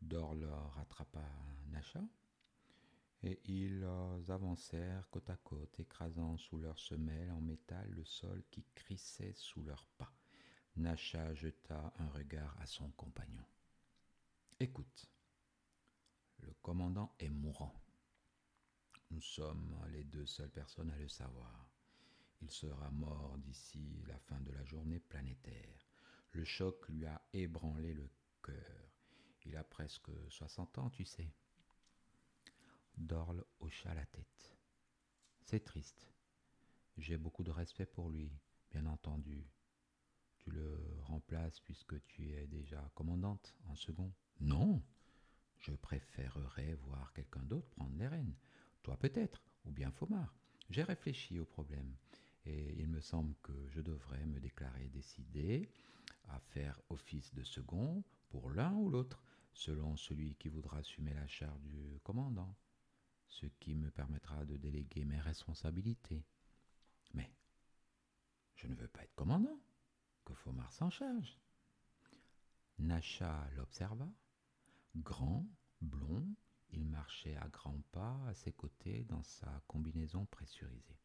Dorle 0.02 0.49
rattrapa 0.75 1.25
Nacha 1.71 2.02
et 3.23 3.40
ils 3.44 3.85
avancèrent 4.28 5.09
côte 5.11 5.30
à 5.30 5.37
côte, 5.37 5.78
écrasant 5.78 6.37
sous 6.37 6.59
leurs 6.59 6.78
semelles 6.78 7.30
en 7.30 7.40
métal 7.40 7.88
le 7.90 8.04
sol 8.04 8.42
qui 8.50 8.64
crissait 8.75 9.32
sous 9.35 9.62
leurs 9.62 9.87
pas. 9.97 10.12
Nacha 10.76 11.32
jeta 11.35 11.92
un 11.99 12.09
regard 12.09 12.56
à 12.61 12.66
son 12.66 12.90
compagnon. 12.92 13.44
Écoute, 14.59 15.06
le 16.38 16.52
commandant 16.62 17.14
est 17.21 17.30
mourant. 17.30 17.75
Nous 19.11 19.21
sommes 19.21 19.78
les 19.92 20.04
deux 20.04 20.26
seules 20.26 20.50
personnes 20.50 20.90
à 20.90 20.99
le 20.99 21.09
savoir. 21.09 21.71
Il 22.40 22.50
sera 22.50 22.90
mort 22.90 23.38
d'ici 23.38 24.02
la 24.09 24.18
fin 24.18 24.40
de 24.40 24.50
la 24.50 24.64
journée 24.64 24.99
planétaire. 24.99 25.87
Le 26.32 26.44
choc 26.44 26.88
lui 26.88 27.06
a 27.06 27.23
ébranlé 27.32 27.94
le 27.94 28.09
cœur. 28.42 28.92
Il 29.47 29.57
a 29.57 29.65
presque 29.65 30.11
60 30.29 30.79
ans, 30.79 30.91
tu 30.91 31.05
sais. 31.05 31.33
Dorle 32.97 33.45
hocha 33.61 33.93
la 33.95 34.07
tête. 34.07 34.57
C'est 35.43 35.65
triste. 35.65 36.09
J'ai 36.97 37.17
beaucoup 37.17 37.43
de 37.43 37.51
respect 37.51 37.87
pour 37.87 38.11
lui, 38.11 38.31
bien 38.71 38.87
entendu. 38.87 39.45
Tu 40.39 40.51
le 40.51 40.79
remplaces 41.03 41.61
puisque 41.61 42.05
tu 42.05 42.33
es 42.33 42.47
déjà 42.47 42.91
commandante 42.95 43.55
en 43.67 43.75
second 43.75 44.13
Non, 44.41 44.83
je 45.59 45.73
préférerais 45.73 46.75
voir 46.75 47.13
quelqu'un 47.13 47.43
d'autre 47.43 47.69
prendre 47.71 47.97
les 47.97 48.09
rênes. 48.09 48.35
Toi 48.83 48.97
peut-être, 48.97 49.43
ou 49.65 49.71
bien 49.71 49.91
Fomar. 49.93 50.35
J'ai 50.71 50.83
réfléchi 50.83 51.39
au 51.39 51.45
problème 51.45 51.95
et 52.45 52.75
il 52.79 52.89
me 52.89 53.01
semble 53.01 53.35
que 53.43 53.53
je 53.69 53.81
devrais 53.81 54.25
me 54.27 54.41
déclarer 54.41 54.89
décidé 54.89 55.69
à 56.29 56.41
faire 56.41 56.81
office 56.91 57.33
de 57.35 57.45
second 57.45 58.03
pour 58.29 58.51
l'un 58.51 58.73
ou 58.75 58.89
l'autre, 58.89 59.23
selon 59.52 59.97
celui 59.97 60.35
qui 60.37 60.49
voudra 60.49 60.78
assumer 60.78 61.14
la 61.14 61.26
charge 61.26 61.62
du 61.64 61.99
commandant, 62.02 62.56
ce 63.28 63.47
qui 63.47 63.75
me 63.75 63.90
permettra 63.90 64.44
de 64.44 64.56
déléguer 64.56 65.04
mes 65.04 65.21
responsabilités. 65.21 66.25
Mais 67.14 67.30
je 68.56 68.66
ne 68.66 68.75
veux 68.75 68.88
pas 68.88 69.02
être 69.02 69.14
commandant, 69.14 69.59
que 70.25 70.35
Fomar 70.35 70.73
s'en 70.73 70.90
charge. 70.90 71.38
Nacha 72.78 73.49
l'observa, 73.56 74.09
grand, 74.97 75.47
blond, 75.80 76.35
il 76.71 76.87
marchait 76.87 77.37
à 77.37 77.49
grands 77.49 77.82
pas 77.92 78.18
à 78.28 78.35
ses 78.35 78.52
côtés 78.52 79.04
dans 79.04 79.23
sa 79.23 79.62
combinaison 79.66 80.26
pressurisée. 80.26 80.99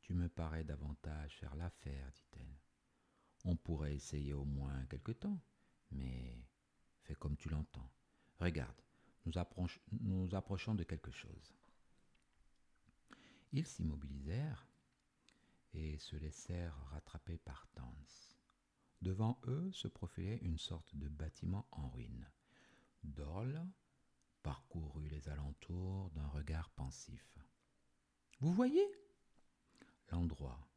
Tu 0.00 0.14
me 0.14 0.28
parais 0.28 0.64
davantage 0.64 1.38
faire 1.38 1.54
l'affaire, 1.54 2.10
dit-elle. 2.12 2.58
On 3.44 3.56
pourrait 3.56 3.94
essayer 3.94 4.32
au 4.32 4.44
moins 4.44 4.84
quelque 4.86 5.12
temps, 5.12 5.40
mais 5.90 6.44
comme 7.14 7.36
tu 7.36 7.48
l'entends. 7.48 7.90
Regarde, 8.40 8.80
nous, 9.26 9.32
nous 10.00 10.34
approchons 10.34 10.74
de 10.74 10.84
quelque 10.84 11.10
chose. 11.10 11.54
Ils 13.52 13.66
s'immobilisèrent 13.66 14.66
et 15.74 15.98
se 15.98 16.16
laissèrent 16.16 16.76
rattraper 16.90 17.38
par 17.38 17.66
Tans. 17.74 17.94
Devant 19.00 19.40
eux 19.46 19.70
se 19.72 19.88
profilait 19.88 20.38
une 20.42 20.58
sorte 20.58 20.94
de 20.96 21.08
bâtiment 21.08 21.66
en 21.72 21.88
ruine. 21.88 22.30
Dorle 23.02 23.66
parcourut 24.42 25.08
les 25.08 25.28
alentours 25.28 26.10
d'un 26.10 26.26
regard 26.28 26.70
pensif. 26.70 27.38
Vous 28.40 28.52
voyez? 28.52 28.86
L'endroit, 30.10 30.68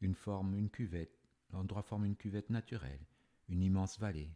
une 0.00 0.14
forme, 0.14 0.54
une 0.54 0.70
cuvette, 0.70 1.18
l'endroit 1.50 1.82
forme 1.82 2.04
une 2.04 2.16
cuvette 2.16 2.50
naturelle, 2.50 3.06
une 3.48 3.62
immense 3.62 3.98
vallée. 3.98 4.30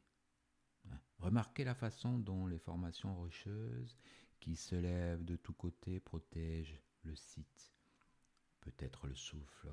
Remarquez 1.18 1.64
la 1.64 1.74
façon 1.74 2.18
dont 2.18 2.46
les 2.46 2.58
formations 2.58 3.14
rocheuses 3.16 3.98
qui 4.40 4.56
se 4.56 4.76
lèvent 4.76 5.24
de 5.24 5.36
tous 5.36 5.52
côtés 5.52 6.00
protègent 6.00 6.80
le 7.02 7.14
site. 7.16 7.72
Peut-être 8.60 9.06
le 9.06 9.14
souffle 9.14 9.68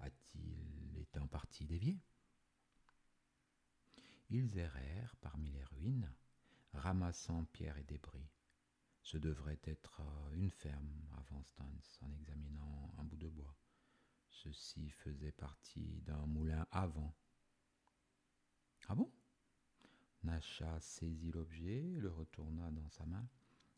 a-t-il 0.00 0.98
été 0.98 1.18
en 1.18 1.26
partie 1.26 1.64
dévié 1.64 2.00
Ils 4.30 4.58
errèrent 4.58 5.16
parmi 5.20 5.50
les 5.50 5.64
ruines, 5.64 6.10
ramassant 6.72 7.44
pierres 7.46 7.78
et 7.78 7.84
débris. 7.84 8.30
Ce 9.02 9.16
devrait 9.16 9.60
être 9.64 10.02
une 10.32 10.50
ferme, 10.50 11.06
avant 11.16 11.42
Stans 11.42 11.64
en 12.02 12.12
examinant 12.12 12.94
un 12.98 13.04
bout 13.04 13.16
de 13.16 13.28
bois. 13.28 13.56
Ceci 14.30 14.90
faisait 14.90 15.32
partie 15.32 16.02
d'un 16.02 16.26
moulin 16.26 16.66
à 16.70 16.86
vent. 16.86 17.14
Ah 18.88 18.94
bon? 18.94 19.10
Nacha 20.22 20.80
saisit 20.80 21.30
l'objet 21.32 21.92
et 21.92 22.00
le 22.00 22.10
retourna 22.10 22.70
dans 22.70 22.88
sa 22.90 23.06
main. 23.06 23.26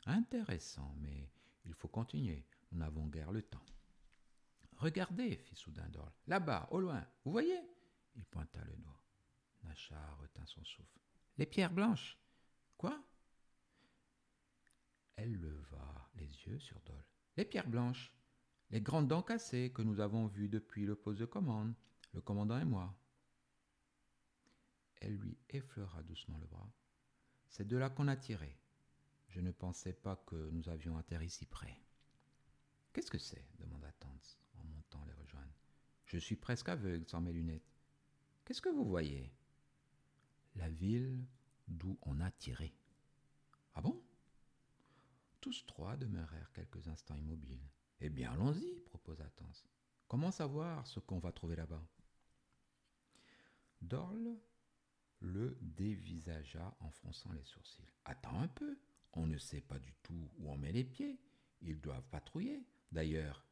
Intéressant, 0.07 0.95
mais 0.99 1.31
il 1.65 1.75
faut 1.75 1.89
continuer. 1.89 2.47
Nous 2.73 2.79
n'avons 2.79 3.07
guère 3.07 3.33
le 3.33 3.43
temps. 3.43 3.65
Regardez, 4.77 5.37
fit 5.37 5.55
soudain 5.55 5.89
Dorle. 5.91 6.13
Là-bas, 6.27 6.69
au 6.71 6.81
loin, 6.81 7.07
vous 7.25 7.33
voyez? 7.33 7.61
Il 8.17 8.25
pointa 8.25 8.65
le 8.65 8.77
doigt. 8.77 9.03
Nacha 9.65 10.01
retint 10.21 10.47
son 10.47 10.65
souffle. 10.65 11.01
Les 11.37 11.47
pierres 11.47 11.73
blanches. 11.73 12.19
Quoi? 12.77 13.03
Elle 15.17 15.35
leva 15.39 16.11
les 16.15 16.31
yeux 16.47 16.59
sur 16.59 16.81
Dole. 16.81 17.05
Les 17.37 17.45
pierres 17.45 17.69
blanches 17.69 18.13
les 18.71 18.81
grandes 18.81 19.09
dents 19.09 19.23
cassées 19.23 19.73
que 19.75 19.83
nous 19.83 20.01
avons 20.01 20.27
vues 20.27 20.49
depuis 20.49 20.87
le 20.87 20.95
poste 20.95 21.21
de 21.21 21.27
commande, 21.27 21.75
le 22.13 22.21
commandant 22.21 22.59
et 22.59 22.65
moi. 22.65 22.95
Elle 25.01 25.17
lui 25.17 25.39
effleura 25.49 26.03
doucement 26.03 26.39
le 26.39 26.47
bras. 26.47 26.71
C'est 27.49 27.67
de 27.67 27.77
là 27.77 27.91
qu'on 27.91 28.09
a 28.09 28.17
tiré. 28.17 28.57
Je 29.29 29.41
ne 29.41 29.51
pensais 29.51 29.93
pas 29.93 30.17
que 30.27 30.51
nous 30.51 30.69
avions 30.69 30.97
atterri 30.99 31.31
si 31.31 31.47
près. 31.47 31.81
Qu'est-ce 32.93 33.11
que 33.11 33.19
c'est? 33.19 33.47
demanda 33.59 33.91
Tance 33.93 34.41
en 34.55 34.65
montant 34.65 35.05
les 35.05 35.15
rejoindre. 35.15 35.55
Je 36.07 36.19
suis 36.19 36.37
presque 36.37 36.69
aveugle 36.69 37.07
sans 37.09 37.21
mes 37.21 37.33
lunettes. 37.33 37.71
Qu'est-ce 38.45 38.63
que 38.63 38.69
vous 38.69 38.85
voyez? 38.85 39.33
La 40.57 40.69
ville 40.69 41.25
d'où 41.69 41.99
on 42.03 42.21
a 42.21 42.31
tiré. 42.33 42.75
Ah 43.75 43.81
bon? 43.81 44.03
Tous 45.41 45.65
trois 45.67 45.97
demeurèrent 45.97 46.53
quelques 46.53 46.89
instants 46.89 47.15
immobiles. 47.15 47.71
Eh 48.01 48.11
bien, 48.11 48.33
allons-y, 48.33 48.81
proposa 48.81 49.29
Tans. 49.37 49.69
Comment 50.09 50.33
savoir 50.33 50.87
ce 50.87 50.99
qu'on 50.99 51.21
va 51.21 51.33
trouver 51.33 51.57
là-bas? 51.57 51.85
Dorle 53.81 54.37
le 55.21 55.57
dévisagea 55.61 56.77
en 56.81 56.91
fronçant 56.91 57.33
les 57.33 57.45
sourcils. 57.45 57.93
Attends 58.05 58.41
un 58.41 58.49
peu, 58.49 58.79
on 59.13 59.27
ne 59.27 59.39
sait 59.39 59.61
pas 59.61 59.79
du 59.79 59.93
tout 60.03 60.31
où 60.39 60.51
on 60.51 60.57
met 60.57 60.73
les 60.73 60.85
pieds. 60.85 61.21
Ils 61.63 61.81
doivent 61.81 62.09
patrouiller. 62.11 62.65
D'ailleurs, 62.93 63.45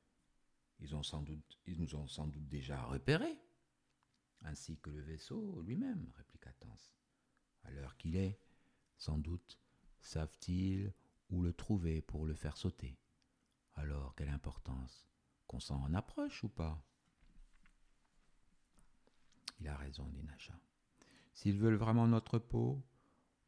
ils, 0.81 0.91
nous 0.91 1.95
ont 1.95 2.07
sans 2.07 2.27
doute 2.27 2.49
déjà 2.49 2.83
repérés. 2.85 3.39
Ainsi 4.43 4.79
que 4.79 4.91
le 4.91 5.01
vaisseau 5.01 5.61
lui-même, 5.63 6.11
répliqua 6.17 6.53
Tans. 6.61 6.93
À 7.65 7.71
l'heure 7.71 7.97
qu'il 7.97 8.17
est, 8.17 8.39
sans 8.97 9.19
doute, 9.19 9.59
savent-ils 10.01 10.93
où 11.31 11.43
le 11.43 11.53
trouver 11.53 12.01
pour 12.01 12.25
le 12.25 12.35
faire 12.35 12.57
sauter. 12.57 12.97
Alors, 13.75 14.15
quelle 14.15 14.31
importance 14.31 15.07
Qu'on 15.47 15.61
s'en 15.61 15.93
approche 15.95 16.45
ou 16.45 16.49
pas? 16.49 16.83
Il 19.61 19.69
a 19.69 19.77
raison, 19.77 20.09
dit 20.09 20.23
Nacha. 20.23 20.59
S'ils 21.39 21.57
veulent 21.57 21.77
vraiment 21.77 22.09
notre 22.09 22.41
peau, 22.41 22.83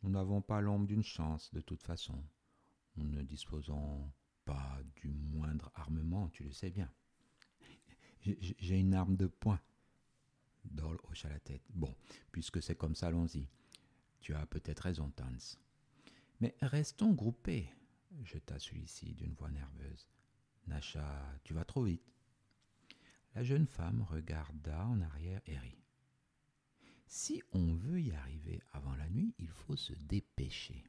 nous 0.05 0.11
n'avons 0.11 0.43
pas 0.43 0.61
l'ombre 0.61 0.87
d'une 0.87 1.03
chance 1.03 1.53
de 1.53 1.61
toute 1.61 1.83
façon. 1.83 2.23
Nous 2.95 3.05
ne 3.05 3.21
disposons 3.23 4.09
pas 4.45 4.79
du 4.95 5.09
moindre 5.09 5.73
armement, 5.75 6.29
tu 6.29 6.45
le 6.45 6.53
sais 6.53 6.71
bien. 6.71 6.89
J'ai 8.21 8.79
une 8.79 8.95
arme 8.95 9.17
de 9.17 9.27
poing. 9.27 9.59
Dol 10.65 11.01
hocha 11.03 11.29
la 11.29 11.41
tête. 11.41 11.65
Bon, 11.71 11.93
puisque 12.31 12.63
c'est 12.63 12.77
comme 12.77 12.95
ça, 12.95 13.09
allons-y. 13.09 13.49
Tu 14.21 14.35
as 14.35 14.47
peut-être 14.47 14.85
raison, 14.85 15.11
Tans. 15.11 15.59
Mais 16.39 16.55
restons 16.63 17.13
groupés, 17.13 17.69
jeta 18.23 18.57
celui-ci 18.61 19.15
d'une 19.17 19.35
voix 19.35 19.51
nerveuse. 19.51 20.07
Nacha, 20.69 21.41
tu 21.43 21.55
vas 21.55 21.65
trop 21.65 21.83
vite. 21.83 22.15
La 23.35 23.43
jeune 23.43 23.67
femme 23.67 24.03
regarda 24.03 24.87
en 24.87 25.01
arrière 25.01 25.41
et. 25.47 25.57
Si 27.13 27.43
on 27.53 27.75
veut 27.75 28.01
y 28.01 28.13
arriver 28.13 28.63
avant 28.73 28.95
la 28.95 29.09
nuit, 29.09 29.35
il 29.41 29.51
faut 29.51 29.75
se 29.75 29.93
dépêcher. 29.95 30.85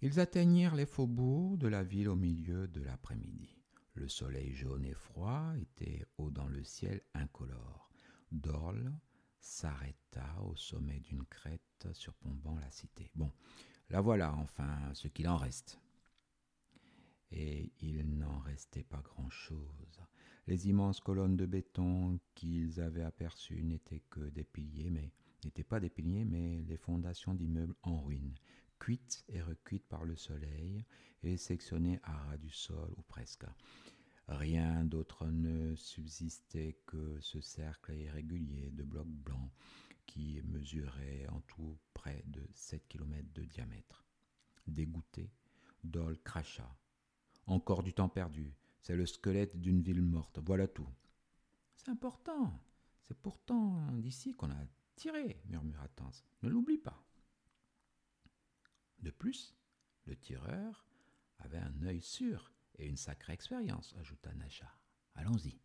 Ils 0.00 0.18
atteignirent 0.18 0.74
les 0.74 0.86
faubourgs 0.86 1.58
de 1.58 1.68
la 1.68 1.84
ville 1.84 2.08
au 2.08 2.16
milieu 2.16 2.66
de 2.68 2.80
l'après-midi. 2.80 3.54
Le 3.92 4.08
soleil 4.08 4.54
jaune 4.54 4.86
et 4.86 4.94
froid 4.94 5.52
était 5.60 6.06
haut 6.16 6.30
dans 6.30 6.48
le 6.48 6.64
ciel 6.64 7.02
incolore. 7.12 7.90
Dorle 8.32 8.94
s'arrêta 9.38 10.40
au 10.40 10.56
sommet 10.56 11.00
d'une 11.00 11.26
crête 11.26 11.86
surplombant 11.92 12.56
la 12.56 12.70
cité. 12.70 13.10
Bon, 13.14 13.30
la 13.90 14.00
voilà 14.00 14.34
enfin 14.36 14.94
ce 14.94 15.06
qu'il 15.06 15.28
en 15.28 15.36
reste. 15.36 15.78
Et 17.30 17.74
il 17.82 18.16
n'en 18.16 18.38
restait 18.38 18.84
pas 18.84 19.02
grand-chose. 19.02 20.00
Les 20.46 20.68
immenses 20.68 21.00
colonnes 21.00 21.36
de 21.36 21.44
béton 21.44 22.20
qu'ils 22.34 22.80
avaient 22.80 23.02
aperçues 23.02 23.64
n'étaient 23.64 24.04
que 24.10 24.28
des 24.30 24.44
piliers, 24.44 24.90
mais 24.90 25.12
n'étaient 25.44 25.64
pas 25.64 25.80
des 25.80 25.90
piliers, 25.90 26.24
mais 26.24 26.62
les 26.68 26.76
fondations 26.76 27.34
d'immeubles 27.34 27.74
en 27.82 28.00
ruine, 28.00 28.34
cuites 28.78 29.24
et 29.28 29.42
recuites 29.42 29.88
par 29.88 30.04
le 30.04 30.14
soleil 30.14 30.84
et 31.24 31.36
sectionnées 31.36 31.98
à 32.04 32.12
ras 32.12 32.36
du 32.36 32.50
sol 32.50 32.94
ou 32.96 33.02
presque. 33.02 33.44
Rien 34.28 34.84
d'autre 34.84 35.26
ne 35.26 35.74
subsistait 35.74 36.78
que 36.86 37.18
ce 37.20 37.40
cercle 37.40 37.94
irrégulier 37.94 38.70
de 38.70 38.84
blocs 38.84 39.06
blancs 39.06 39.50
qui 40.06 40.40
mesurait 40.44 41.26
en 41.28 41.40
tout 41.40 41.76
près 41.92 42.22
de 42.26 42.42
7 42.54 42.86
km 42.88 43.32
de 43.34 43.44
diamètre. 43.44 44.04
Dégoûté, 44.66 45.30
Dole 45.82 46.18
cracha. 46.22 46.76
Encore 47.46 47.82
du 47.82 47.92
temps 47.92 48.08
perdu. 48.08 48.52
C'est 48.86 48.94
le 48.94 49.04
squelette 49.04 49.60
d'une 49.60 49.82
ville 49.82 50.00
morte. 50.00 50.38
Voilà 50.38 50.68
tout. 50.68 50.88
C'est 51.74 51.88
important. 51.88 52.62
C'est 53.02 53.18
pourtant 53.18 53.90
d'ici 53.96 54.36
qu'on 54.36 54.52
a 54.52 54.64
tiré, 54.94 55.42
murmura 55.46 55.88
Tans. 55.88 56.12
Ne 56.42 56.48
l'oublie 56.48 56.78
pas. 56.78 57.04
De 59.00 59.10
plus, 59.10 59.56
le 60.04 60.14
tireur 60.14 60.86
avait 61.40 61.58
un 61.58 61.82
œil 61.82 62.00
sûr 62.00 62.52
et 62.78 62.86
une 62.86 62.96
sacrée 62.96 63.32
expérience, 63.32 63.92
ajouta 63.98 64.32
Nacha. 64.34 64.72
Allons-y. 65.16 65.58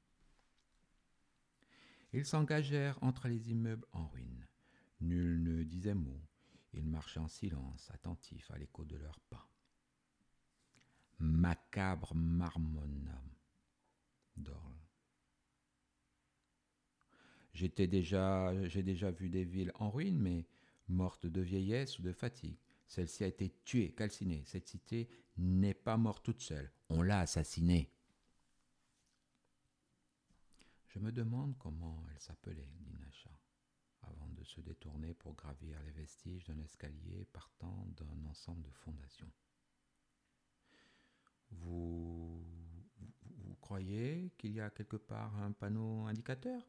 Ils 2.14 2.26
s'engagèrent 2.26 2.98
entre 3.04 3.28
les 3.28 3.52
immeubles 3.52 3.86
en 3.92 4.08
ruine. 4.08 4.48
Nul 5.00 5.44
ne 5.44 5.62
disait 5.62 5.94
mot. 5.94 6.24
Ils 6.74 6.88
marchaient 6.88 7.20
en 7.20 7.28
silence, 7.28 7.92
attentifs 7.92 8.50
à 8.50 8.58
l'écho 8.58 8.84
de 8.84 8.96
leurs 8.96 9.20
pas 9.30 9.51
macabre 11.22 12.14
marmonna 12.16 13.22
Dorle. 14.36 14.76
J'étais 17.54 17.88
déjà, 17.88 18.68
j'ai 18.68 18.84
déjà 18.84 19.12
vu 19.12 19.30
des 19.30 19.44
villes 19.44 19.72
en 19.76 19.90
ruine, 19.90 20.20
mais 20.20 20.46
mortes 20.88 21.26
de 21.26 21.42
vieillesse 21.42 22.00
ou 22.00 22.02
de 22.02 22.14
fatigue. 22.14 22.58
Celle-ci 22.88 23.24
a 23.24 23.28
été 23.28 23.54
tuée, 23.64 23.94
calcinée. 23.94 24.44
Cette 24.46 24.68
cité 24.68 25.10
n'est 25.38 25.74
pas 25.74 25.98
morte 25.98 26.24
toute 26.26 26.42
seule. 26.42 26.72
On 26.90 27.02
l'a 27.02 27.20
assassinée. 27.20 27.90
Je 30.88 31.00
me 31.00 31.12
demande 31.12 31.58
comment 31.58 32.04
elle 32.12 32.20
s'appelait, 32.20 32.68
dit 32.80 32.94
Nacha, 33.00 33.32
avant 34.02 34.28
de 34.30 34.44
se 34.44 34.60
détourner 34.60 35.14
pour 35.14 35.36
gravir 35.36 35.82
les 35.84 35.92
vestiges 35.92 36.44
d'un 36.46 36.60
escalier 36.60 37.26
partant 37.32 37.88
d'un 37.98 38.26
ensemble 38.26 38.64
de 38.64 38.72
fondations. 38.72 39.32
Vous, 41.52 42.44
croyez 43.60 44.32
qu'il 44.38 44.54
y 44.54 44.62
a 44.62 44.70
quelque 44.70 44.98
part 44.98 45.36
un 45.38 45.52
panneau 45.52 46.06
indicateur? 46.08 46.62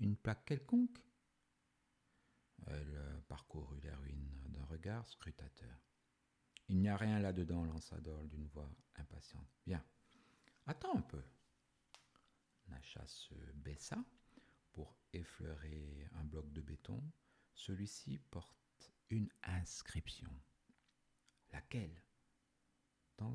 Une 0.00 0.16
plaque 0.16 0.44
quelconque? 0.44 0.98
Elle 2.66 3.22
parcourut 3.28 3.80
les 3.80 3.92
ruines 3.92 4.42
d'un 4.48 4.64
regard 4.64 5.08
scrutateur. 5.08 5.78
Il 6.68 6.78
n'y 6.80 6.88
a 6.88 6.96
rien 6.96 7.18
là-dedans, 7.18 7.64
lança 7.64 8.00
Dole 8.00 8.28
d'une 8.28 8.46
voix 8.46 8.70
impatiente. 8.96 9.48
Viens, 9.66 9.84
attends 10.66 10.96
un 10.96 11.02
peu. 11.02 11.22
Nacha 12.68 13.06
se 13.06 13.34
baissa 13.54 14.02
pour 14.72 14.96
effleurer 15.12 16.06
un 16.12 16.24
bloc 16.24 16.52
de 16.52 16.60
béton. 16.60 17.02
Celui-ci 17.54 18.18
porte 18.30 18.92
une 19.10 19.28
inscription. 19.42 20.30
Laquelle? 21.52 22.02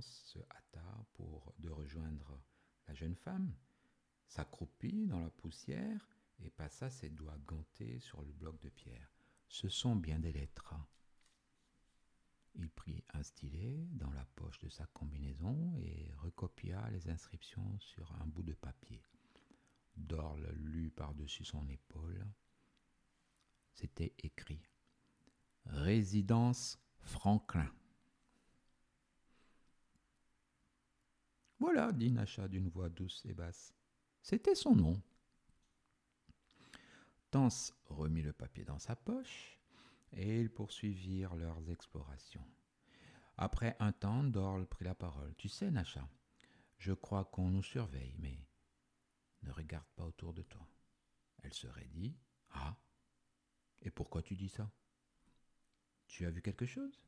Se 0.01 0.39
hâta 0.39 1.05
pour 1.13 1.53
de 1.59 1.69
rejoindre 1.69 2.39
la 2.87 2.93
jeune 2.93 3.15
femme, 3.15 3.53
s'accroupit 4.27 5.07
dans 5.07 5.19
la 5.19 5.29
poussière 5.29 6.07
et 6.39 6.49
passa 6.49 6.89
ses 6.89 7.09
doigts 7.09 7.37
gantés 7.45 7.99
sur 7.99 8.21
le 8.21 8.31
bloc 8.31 8.59
de 8.61 8.69
pierre. 8.69 9.11
Ce 9.47 9.69
sont 9.69 9.95
bien 9.95 10.19
des 10.19 10.31
lettres. 10.31 10.75
Il 12.55 12.69
prit 12.69 13.03
un 13.13 13.23
stylet 13.23 13.87
dans 13.91 14.11
la 14.11 14.25
poche 14.35 14.59
de 14.59 14.69
sa 14.69 14.85
combinaison 14.87 15.75
et 15.79 16.11
recopia 16.17 16.89
les 16.89 17.07
inscriptions 17.09 17.79
sur 17.79 18.11
un 18.13 18.25
bout 18.25 18.43
de 18.43 18.53
papier. 18.53 19.03
Dorle 19.95 20.49
lut 20.55 20.91
par-dessus 20.91 21.45
son 21.45 21.67
épaule. 21.69 22.25
C'était 23.73 24.13
écrit 24.19 24.63
Résidence 25.65 26.79
Franklin. 26.99 27.71
Voilà, 31.59 31.91
dit 31.91 32.11
Nacha 32.11 32.47
d'une 32.47 32.69
voix 32.69 32.89
douce 32.89 33.25
et 33.25 33.33
basse. 33.33 33.73
C'était 34.21 34.55
son 34.55 34.75
nom. 34.75 35.01
Tans 37.31 37.49
remit 37.85 38.21
le 38.21 38.33
papier 38.33 38.63
dans 38.63 38.79
sa 38.79 38.95
poche 38.95 39.59
et 40.11 40.39
ils 40.39 40.49
poursuivirent 40.49 41.35
leurs 41.35 41.69
explorations. 41.69 42.45
Après 43.37 43.75
un 43.79 43.91
temps, 43.91 44.23
Dorle 44.23 44.65
prit 44.65 44.85
la 44.85 44.95
parole. 44.95 45.35
Tu 45.37 45.49
sais, 45.49 45.69
Nacha, 45.69 46.07
je 46.77 46.93
crois 46.93 47.25
qu'on 47.25 47.49
nous 47.49 47.63
surveille, 47.63 48.15
mais 48.19 48.39
ne 49.43 49.51
regarde 49.51 49.87
pas 49.95 50.05
autour 50.05 50.33
de 50.33 50.43
toi. 50.43 50.67
Elle 51.43 51.53
se 51.53 51.67
raidit. 51.67 52.15
Ah 52.51 52.77
Et 53.81 53.91
pourquoi 53.91 54.21
tu 54.21 54.35
dis 54.35 54.49
ça? 54.49 54.71
Tu 56.07 56.25
as 56.25 56.31
vu 56.31 56.41
quelque 56.41 56.65
chose? 56.65 57.01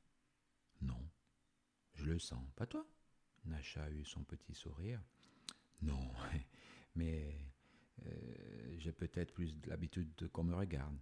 Non. 0.82 1.10
Je 1.94 2.06
le 2.06 2.20
sens, 2.20 2.44
pas 2.56 2.66
toi? 2.66 2.86
Nacha 3.50 3.90
eut 3.90 4.06
son 4.06 4.24
petit 4.24 4.54
sourire. 4.54 5.02
Non, 5.82 6.12
mais 6.96 7.36
euh, 8.06 8.76
j'ai 8.78 8.92
peut-être 8.92 9.34
plus 9.34 9.56
l'habitude 9.66 10.30
qu'on 10.32 10.44
me 10.44 10.56
regarde. 10.56 10.98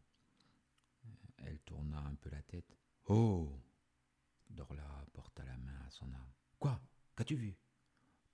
Elle 1.38 1.60
tourna 1.60 2.00
un 2.00 2.16
peu 2.16 2.30
la 2.30 2.42
tête. 2.42 2.78
Oh 3.06 3.62
Dorla 4.50 5.06
porta 5.14 5.44
la 5.46 5.58
main 5.58 5.80
à 5.86 5.90
son 5.90 6.12
âme. 6.14 6.32
Quoi? 6.60 6.82
Qu'as-tu 7.16 7.36
vu? 7.36 7.56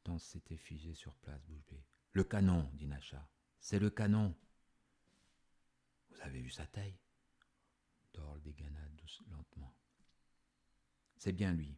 Tans 0.04 0.20
s'était 0.20 0.58
figé 0.58 0.94
sur 0.94 1.16
place, 1.16 1.44
bouche. 1.46 1.80
Le 2.12 2.24
canon, 2.24 2.70
dit 2.74 2.88
Nacha. 2.88 3.28
C'est 3.60 3.80
le 3.80 3.90
canon. 3.90 4.36
Vous 6.10 6.22
avez 6.22 6.42
vu 6.42 6.50
sa 6.50 6.66
taille? 6.68 6.98
Dorle 8.14 8.42
dégana 8.42 8.88
douce, 8.98 9.22
lentement. 9.32 9.74
C'est 11.18 11.32
bien 11.32 11.54
lui. 11.54 11.76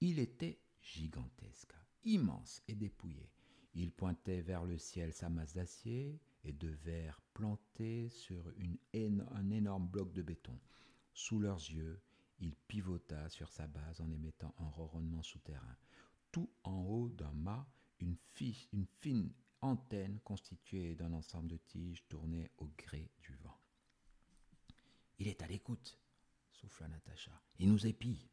Il 0.00 0.18
était 0.18 0.58
gigantesque, 0.82 1.74
immense 2.04 2.62
et 2.68 2.74
dépouillé. 2.74 3.30
Il 3.74 3.92
pointait 3.92 4.40
vers 4.40 4.64
le 4.64 4.78
ciel 4.78 5.12
sa 5.12 5.28
masse 5.28 5.54
d'acier 5.54 6.20
et 6.44 6.52
de 6.52 6.68
verre 6.68 7.20
planté 7.34 8.08
sur 8.08 8.50
une 8.56 8.78
un 9.32 9.50
énorme 9.50 9.86
bloc 9.86 10.12
de 10.12 10.22
béton. 10.22 10.58
Sous 11.12 11.38
leurs 11.38 11.58
yeux, 11.70 12.00
il 12.40 12.54
pivota 12.54 13.28
sur 13.28 13.50
sa 13.50 13.66
base 13.66 14.00
en 14.00 14.10
émettant 14.10 14.54
un 14.58 14.68
ronronnement 14.68 15.22
souterrain. 15.22 15.76
Tout 16.30 16.50
en 16.64 16.82
haut 16.84 17.08
d'un 17.08 17.32
mât, 17.32 17.66
une, 18.00 18.16
une 18.72 18.86
fine 19.00 19.32
antenne 19.60 20.20
constituée 20.20 20.94
d'un 20.94 21.12
ensemble 21.12 21.48
de 21.48 21.56
tiges 21.56 22.06
tournées 22.08 22.50
au 22.58 22.70
gré 22.78 23.10
du 23.22 23.34
vent. 23.36 23.58
Il 25.18 25.26
est 25.26 25.42
à 25.42 25.48
l'écoute, 25.48 25.98
souffla 26.52 26.88
Natacha. 26.88 27.32
Il 27.58 27.68
nous 27.68 27.86
épie. 27.86 28.28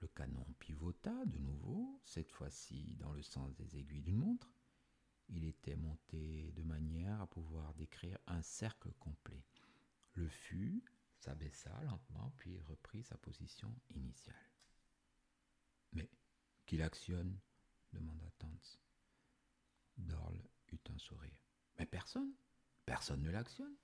Le 0.00 0.08
canon 0.08 0.46
pivota 0.58 1.24
de 1.24 1.38
nouveau, 1.38 2.00
cette 2.04 2.30
fois-ci 2.30 2.96
dans 2.96 3.12
le 3.12 3.22
sens 3.22 3.54
des 3.56 3.78
aiguilles 3.78 4.02
d'une 4.02 4.18
montre. 4.18 4.52
Il 5.28 5.44
était 5.44 5.76
monté 5.76 6.52
de 6.52 6.62
manière 6.62 7.20
à 7.20 7.26
pouvoir 7.26 7.74
décrire 7.74 8.18
un 8.26 8.42
cercle 8.42 8.92
complet. 9.00 9.44
Le 10.12 10.28
fût 10.28 10.84
s'abaissa 11.18 11.82
lentement, 11.82 12.32
puis 12.36 12.60
reprit 12.60 13.02
sa 13.02 13.16
position 13.18 13.74
initiale. 13.90 14.50
Mais 15.92 16.10
qu'il 16.66 16.82
actionne? 16.82 17.38
demanda 17.92 18.30
Tans. 18.38 18.78
Dorle 19.96 20.42
eut 20.72 20.80
un 20.90 20.98
sourire. 20.98 21.42
Mais 21.78 21.86
personne, 21.86 22.32
personne 22.84 23.22
ne 23.22 23.30
l'actionne. 23.30 23.76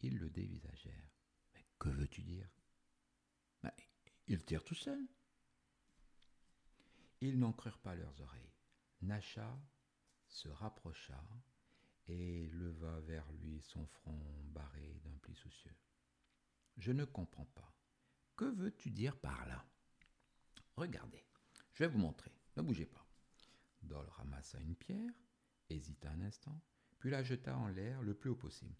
Ils 0.00 0.18
le 0.18 0.30
dévisagèrent. 0.30 1.12
Mais 1.54 1.66
que 1.78 1.88
veux-tu 1.88 2.22
dire? 2.22 2.48
Il 4.30 4.44
tire 4.44 4.62
tout 4.62 4.74
seul. 4.74 5.00
Ils 7.22 7.38
n'en 7.38 7.52
crurent 7.52 7.78
pas 7.78 7.94
leurs 7.94 8.20
oreilles. 8.20 8.52
Nacha 9.00 9.58
se 10.26 10.48
rapprocha 10.48 11.18
et 12.08 12.46
leva 12.48 13.00
vers 13.00 13.30
lui 13.32 13.62
son 13.62 13.86
front 13.86 14.44
barré 14.50 15.00
d'un 15.02 15.16
pli 15.16 15.34
soucieux. 15.34 15.74
Je 16.76 16.92
ne 16.92 17.06
comprends 17.06 17.46
pas. 17.46 17.74
Que 18.36 18.44
veux-tu 18.44 18.90
dire 18.90 19.18
par 19.18 19.46
là? 19.46 19.64
Regardez, 20.76 21.24
je 21.72 21.84
vais 21.84 21.90
vous 21.90 21.98
montrer. 21.98 22.30
Ne 22.56 22.62
bougez 22.62 22.86
pas. 22.86 23.06
Dol 23.82 24.06
ramassa 24.10 24.60
une 24.60 24.76
pierre, 24.76 25.10
hésita 25.70 26.10
un 26.10 26.20
instant, 26.20 26.60
puis 26.98 27.10
la 27.10 27.22
jeta 27.22 27.56
en 27.56 27.68
l'air 27.68 28.02
le 28.02 28.14
plus 28.14 28.30
haut 28.30 28.36
possible. 28.36 28.76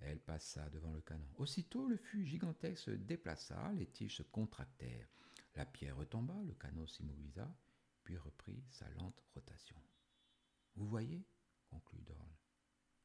Elle 0.00 0.20
passa 0.20 0.68
devant 0.70 0.92
le 0.92 1.00
canon. 1.00 1.28
Aussitôt, 1.36 1.88
le 1.88 1.96
fût 1.96 2.24
gigantesque 2.24 2.84
se 2.84 2.90
déplaça, 2.90 3.72
les 3.72 3.86
tiges 3.86 4.16
se 4.16 4.22
contractèrent. 4.22 5.08
La 5.56 5.66
pierre 5.66 5.96
retomba, 5.96 6.34
le 6.44 6.54
canot 6.54 6.86
s'immovisa, 6.86 7.52
puis 8.04 8.16
reprit 8.16 8.62
sa 8.70 8.88
lente 8.90 9.20
rotation. 9.34 9.76
Vous 10.76 10.88
voyez 10.88 11.24
conclut 11.70 12.00
Dorle. 12.02 12.36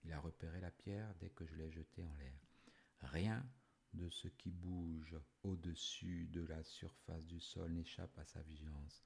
Il 0.05 0.11
a 0.13 0.19
repéré 0.19 0.59
la 0.59 0.71
pierre 0.71 1.13
dès 1.19 1.29
que 1.29 1.45
je 1.45 1.55
l'ai 1.55 1.71
jetée 1.71 2.03
en 2.03 2.13
l'air. 2.15 2.39
Rien 3.01 3.45
de 3.93 4.09
ce 4.09 4.27
qui 4.27 4.49
bouge 4.49 5.15
au-dessus 5.43 6.27
de 6.31 6.41
la 6.45 6.63
surface 6.63 7.25
du 7.25 7.39
sol 7.39 7.71
n'échappe 7.71 8.17
à 8.17 8.25
sa 8.25 8.41
vigilance. 8.41 9.03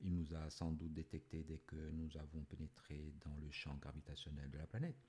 Il 0.00 0.14
nous 0.14 0.34
a 0.34 0.50
sans 0.50 0.72
doute 0.72 0.92
détectés 0.92 1.42
dès 1.42 1.58
que 1.58 1.90
nous 1.92 2.16
avons 2.18 2.42
pénétré 2.44 3.14
dans 3.24 3.34
le 3.36 3.50
champ 3.50 3.74
gravitationnel 3.76 4.50
de 4.50 4.58
la 4.58 4.66
planète. 4.66 5.08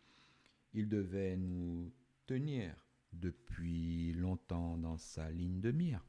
Il 0.73 0.87
devait 0.87 1.35
nous 1.35 1.91
tenir 2.27 2.75
depuis 3.13 4.13
longtemps 4.13 4.77
dans 4.77 4.97
sa 4.97 5.31
ligne 5.31 5.61
de 5.61 5.71
mire. 5.71 6.05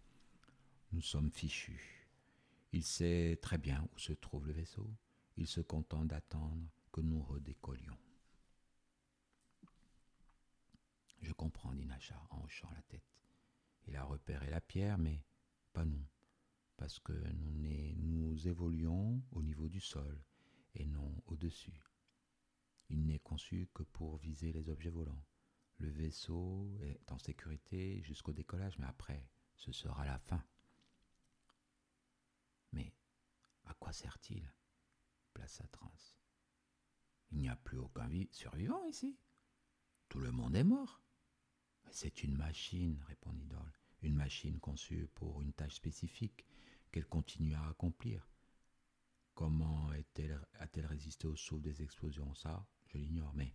Nous 0.90 1.00
sommes 1.00 1.31
fichus. 1.31 2.09
Il 2.72 2.83
sait 2.83 3.38
très 3.40 3.57
bien 3.57 3.88
où 3.94 3.98
se 3.98 4.12
trouve 4.12 4.46
le 4.46 4.52
vaisseau. 4.52 4.90
Il 5.37 5.46
se 5.46 5.61
contente 5.61 6.09
d'attendre 6.09 6.68
que 6.92 7.00
nous 7.00 7.22
redécollions. 7.22 7.96
Je 11.20 11.33
comprends, 11.33 11.72
dit 11.72 11.87
Nacha 11.87 12.20
en 12.31 12.44
hochant 12.44 12.70
la 12.74 12.83
tête. 12.83 13.02
Il 13.87 13.96
a 13.96 14.04
repéré 14.04 14.50
la 14.50 14.61
pierre, 14.61 14.98
mais 14.98 15.22
pas 15.72 15.85
nous, 15.85 16.04
parce 16.76 16.98
que 16.98 17.12
nous, 17.12 17.94
nous 17.96 18.48
évoluons 18.48 19.22
au 19.31 19.42
niveau 19.42 19.68
du 19.68 19.81
sol 19.81 20.20
et 20.74 20.85
non 20.85 21.14
au-dessus. 21.26 21.81
Il 22.90 23.07
n'est 23.07 23.20
conçu 23.20 23.68
que 23.72 23.85
pour 23.85 24.16
viser 24.16 24.52
les 24.52 24.68
objets 24.68 24.90
volants. 24.90 25.24
Le 25.78 25.88
vaisseau 25.90 26.76
est 26.82 27.10
en 27.10 27.18
sécurité 27.18 28.02
jusqu'au 28.02 28.32
décollage, 28.32 28.78
mais 28.78 28.86
après, 28.86 29.28
ce 29.56 29.72
sera 29.72 30.04
la 30.04 30.18
fin. 30.18 30.42
Mais 32.72 32.92
à 33.64 33.74
quoi 33.74 33.92
sert-il 33.92 34.52
plaça 35.34 35.66
Trans. 35.68 35.92
Il 37.30 37.38
n'y 37.38 37.48
a 37.48 37.56
plus 37.56 37.78
aucun 37.78 38.08
survivant 38.32 38.84
ici. 38.86 39.16
Tout 40.08 40.18
le 40.18 40.32
monde 40.32 40.56
est 40.56 40.64
mort. 40.64 41.00
C'est 41.90 42.22
une 42.22 42.36
machine, 42.36 43.00
répondit 43.06 43.46
Dole. 43.46 43.72
Une 44.02 44.14
machine 44.14 44.58
conçue 44.58 45.08
pour 45.14 45.42
une 45.42 45.52
tâche 45.52 45.74
spécifique 45.74 46.44
qu'elle 46.90 47.06
continue 47.06 47.54
à 47.54 47.68
accomplir. 47.68 48.28
Comment 49.34 49.88
a-t-elle 49.90 50.86
résisté 50.86 51.26
au 51.28 51.36
souffle 51.36 51.62
des 51.62 51.82
explosions? 51.82 52.34
Ça, 52.34 52.66
je 52.86 52.98
l'ignore, 52.98 53.32
mais 53.34 53.54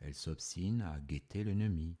elle 0.00 0.14
s'obstine 0.14 0.82
à 0.82 1.00
guetter 1.00 1.44
l'ennemi, 1.44 1.96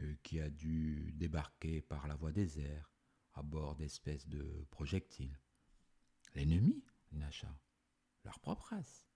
euh, 0.00 0.14
qui 0.22 0.40
a 0.40 0.50
dû 0.50 1.12
débarquer 1.16 1.82
par 1.82 2.06
la 2.08 2.14
voie 2.14 2.32
des 2.32 2.60
airs, 2.60 2.92
à 3.34 3.42
bord 3.42 3.76
d'espèces 3.76 4.28
de 4.28 4.66
projectiles. 4.70 5.38
L'ennemi 6.34 6.82
Nacha. 7.12 7.52
Leur 8.24 8.38
propre 8.40 8.68
race. 8.70 9.06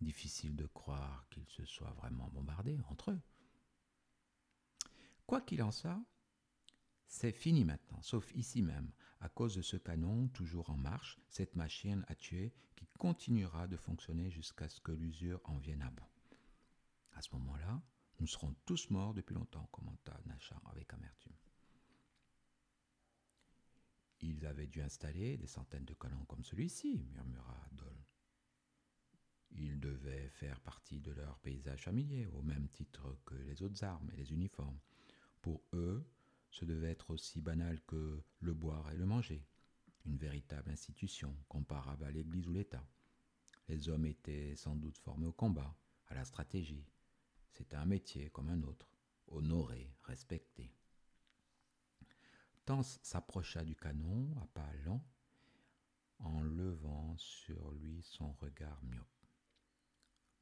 Difficile 0.00 0.54
de 0.54 0.66
croire 0.66 1.26
qu'ils 1.30 1.48
se 1.48 1.64
soient 1.64 1.92
vraiment 1.92 2.28
bombardés 2.28 2.78
entre 2.88 3.10
eux. 3.12 3.20
Quoi 5.26 5.40
qu'il 5.40 5.62
en 5.62 5.72
soit, 5.72 6.02
c'est 7.06 7.32
fini 7.32 7.64
maintenant, 7.64 8.00
sauf 8.02 8.30
ici 8.34 8.62
même, 8.62 8.92
à 9.20 9.28
cause 9.28 9.56
de 9.56 9.62
ce 9.62 9.76
canon 9.76 10.28
toujours 10.28 10.70
en 10.70 10.76
marche, 10.76 11.18
cette 11.28 11.56
machine 11.56 12.04
à 12.08 12.14
tuer 12.14 12.54
qui 12.76 12.86
continuera 12.98 13.66
de 13.66 13.76
fonctionner 13.76 14.30
jusqu'à 14.30 14.68
ce 14.68 14.80
que 14.80 14.92
l'usure 14.92 15.40
en 15.44 15.58
vienne 15.58 15.82
à 15.82 15.90
bout. 15.90 16.17
À 17.18 17.20
ce 17.20 17.34
moment-là, 17.34 17.82
nous 18.20 18.28
serons 18.28 18.54
tous 18.64 18.90
morts 18.90 19.12
depuis 19.12 19.34
longtemps, 19.34 19.66
commenta 19.72 20.16
Nachar 20.26 20.62
avec 20.70 20.94
amertume. 20.94 21.34
Ils 24.20 24.46
avaient 24.46 24.68
dû 24.68 24.80
installer 24.80 25.36
des 25.36 25.48
centaines 25.48 25.84
de 25.84 25.94
colons 25.94 26.24
comme 26.26 26.44
celui-ci, 26.44 27.04
murmura 27.12 27.60
Dole. 27.72 28.04
Ils 29.50 29.80
devaient 29.80 30.28
faire 30.28 30.60
partie 30.60 31.00
de 31.00 31.10
leur 31.10 31.40
paysage 31.40 31.82
familier, 31.82 32.28
au 32.28 32.42
même 32.42 32.68
titre 32.68 33.18
que 33.26 33.34
les 33.34 33.64
autres 33.64 33.82
armes 33.82 34.08
et 34.12 34.16
les 34.16 34.32
uniformes. 34.32 34.78
Pour 35.42 35.64
eux, 35.72 36.08
ce 36.52 36.64
devait 36.64 36.92
être 36.92 37.10
aussi 37.10 37.40
banal 37.40 37.80
que 37.80 38.22
le 38.38 38.54
boire 38.54 38.92
et 38.92 38.96
le 38.96 39.06
manger, 39.06 39.44
une 40.06 40.18
véritable 40.18 40.70
institution 40.70 41.36
comparable 41.48 42.04
à 42.04 42.12
l'Église 42.12 42.46
ou 42.46 42.52
l'État. 42.52 42.86
Les 43.66 43.88
hommes 43.88 44.06
étaient 44.06 44.54
sans 44.54 44.76
doute 44.76 44.98
formés 44.98 45.26
au 45.26 45.32
combat, 45.32 45.76
à 46.06 46.14
la 46.14 46.24
stratégie, 46.24 46.86
c'était 47.52 47.76
un 47.76 47.86
métier 47.86 48.30
comme 48.30 48.48
un 48.48 48.62
autre, 48.62 48.90
honoré, 49.28 49.92
respecté. 50.02 50.72
Tans 52.64 52.82
s'approcha 52.82 53.64
du 53.64 53.74
canon 53.74 54.34
à 54.42 54.46
pas 54.46 54.72
lents, 54.84 55.04
en 56.18 56.42
levant 56.42 57.16
sur 57.16 57.70
lui 57.72 58.02
son 58.02 58.32
regard 58.32 58.82
myope. 58.84 59.06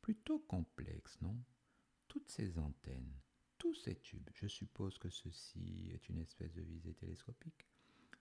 Plutôt 0.00 0.38
complexe, 0.38 1.20
non? 1.20 1.36
Toutes 2.08 2.28
ces 2.30 2.58
antennes, 2.58 3.12
tous 3.58 3.74
ces 3.74 3.96
tubes, 3.96 4.28
je 4.34 4.46
suppose 4.46 4.98
que 4.98 5.10
ceci 5.10 5.90
est 5.92 6.08
une 6.08 6.18
espèce 6.18 6.52
de 6.52 6.62
visée 6.62 6.94
télescopique. 6.94 7.66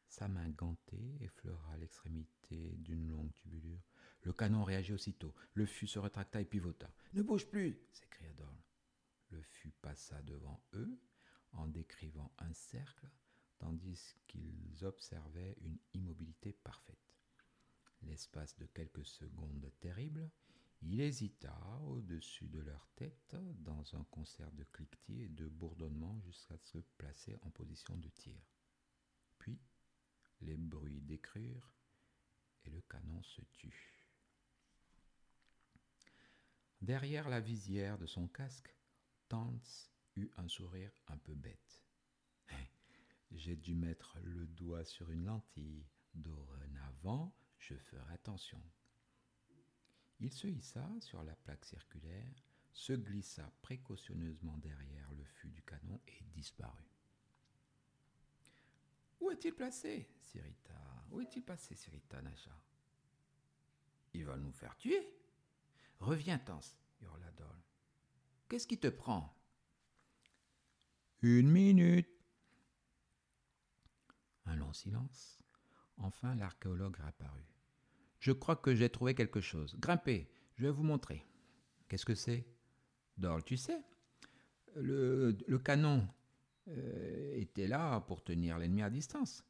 Sa 0.08 0.28
main 0.28 0.50
gantée 0.50 1.18
effleura 1.20 1.78
l'extrémité 1.78 2.76
d'une 2.78 3.10
longue 3.10 3.34
tubulure. 3.34 3.82
Le 4.22 4.34
canon 4.34 4.64
réagit 4.64 4.94
aussitôt. 4.94 5.34
Le 5.54 5.66
fût 5.66 5.88
se 5.88 6.00
retracta 6.00 6.42
et 6.42 6.46
pivota. 6.46 6.90
Ne 7.14 7.22
bouge 7.22 7.48
plus 7.48 7.80
s'écria 7.92 8.32
Dorle. 8.34 8.65
Le 9.30 9.42
fût 9.42 9.72
passa 9.82 10.22
devant 10.24 10.64
eux 10.74 11.00
en 11.52 11.68
décrivant 11.68 12.34
un 12.38 12.54
cercle, 12.54 13.10
tandis 13.58 14.16
qu'ils 14.28 14.84
observaient 14.84 15.58
une 15.62 15.80
immobilité 15.94 16.54
parfaite. 16.54 16.98
L'espace 18.04 18.58
de 18.58 18.66
quelques 18.66 19.06
secondes 19.06 19.72
terribles, 19.80 20.30
il 20.82 21.02
hésita 21.02 21.58
au-dessus 21.86 22.48
de 22.48 22.60
leur 22.60 22.88
tête 22.96 23.36
dans 23.60 23.96
un 23.96 24.04
concert 24.06 24.52
de 24.52 24.64
cliquetis 24.66 25.24
et 25.24 25.30
de 25.30 25.48
bourdonnements 25.48 26.20
jusqu'à 26.20 26.58
se 26.58 26.78
placer 26.98 27.36
en 27.42 27.50
position 27.50 27.98
de 27.98 28.10
tir. 28.10 28.40
Puis, 29.40 29.60
les 30.42 30.58
bruits 30.58 31.02
d'écrire, 31.02 31.72
et 32.66 32.70
le 32.70 32.82
canon 32.82 33.22
se 33.24 33.42
tut. 33.54 34.04
Derrière 36.82 37.30
la 37.30 37.40
visière 37.40 37.98
de 37.98 38.06
son 38.06 38.28
casque, 38.28 38.76
Eut 40.16 40.32
un 40.38 40.48
sourire 40.48 40.92
un 41.08 41.18
peu 41.18 41.34
bête. 41.34 41.84
J'ai 43.32 43.56
dû 43.56 43.76
mettre 43.76 44.18
le 44.24 44.48
doigt 44.48 44.86
sur 44.86 45.12
une 45.12 45.26
lentille. 45.26 45.86
Dorénavant, 46.14 47.36
je 47.60 47.76
ferai 47.76 48.14
attention. 48.14 48.62
Il 50.22 50.32
se 50.32 50.48
hissa 50.48 50.90
sur 51.02 51.22
la 51.24 51.36
plaque 51.36 51.66
circulaire, 51.66 52.46
se 52.72 52.94
glissa 52.94 53.52
précautionneusement 53.62 54.58
derrière 54.60 55.12
le 55.12 55.26
fût 55.26 55.50
du 55.50 55.62
canon 55.64 56.00
et 56.08 56.24
disparut. 56.34 56.90
Où 59.20 59.32
est-il 59.32 59.54
placé 59.54 60.08
s'irrita. 60.22 61.06
Où 61.12 61.20
est-il 61.20 61.44
passé 61.44 61.76
s'irrita 61.76 62.22
Nacha. 62.22 62.58
Il 64.14 64.24
va 64.24 64.38
nous 64.38 64.54
faire 64.54 64.78
tuer. 64.78 65.14
Reviens, 66.00 66.40
Tance, 66.40 66.78
hurla 67.02 67.32
Dol. 67.32 67.62
Qu'est-ce 68.48 68.68
qui 68.68 68.78
te 68.78 68.88
prend? 68.88 69.36
Une 71.22 71.50
minute. 71.50 72.10
Un 74.46 74.56
long 74.56 74.74
silence. 74.74 75.40
Enfin, 75.98 76.36
l'archéologue 76.36 76.98
apparut. 77.06 77.48
Je 78.20 78.32
crois 78.32 78.56
que 78.56 78.76
j'ai 78.76 78.90
trouvé 78.90 79.16
quelque 79.16 79.42
chose. 79.42 79.76
Grimpez, 79.80 80.30
je 80.58 80.64
vais 80.64 80.72
vous 80.72 80.84
montrer. 80.84 81.26
Qu'est-ce 81.88 82.06
que 82.06 82.16
c'est? 82.16 82.46
Dorle, 83.18 83.44
tu 83.44 83.56
sais, 83.56 83.82
le, 84.76 85.38
le 85.48 85.60
canon 85.60 86.08
euh, 86.68 87.34
était 87.36 87.68
là 87.68 88.02
pour 88.02 88.24
tenir 88.24 88.58
l'ennemi 88.58 88.82
à 88.82 88.90
distance. 88.90 89.44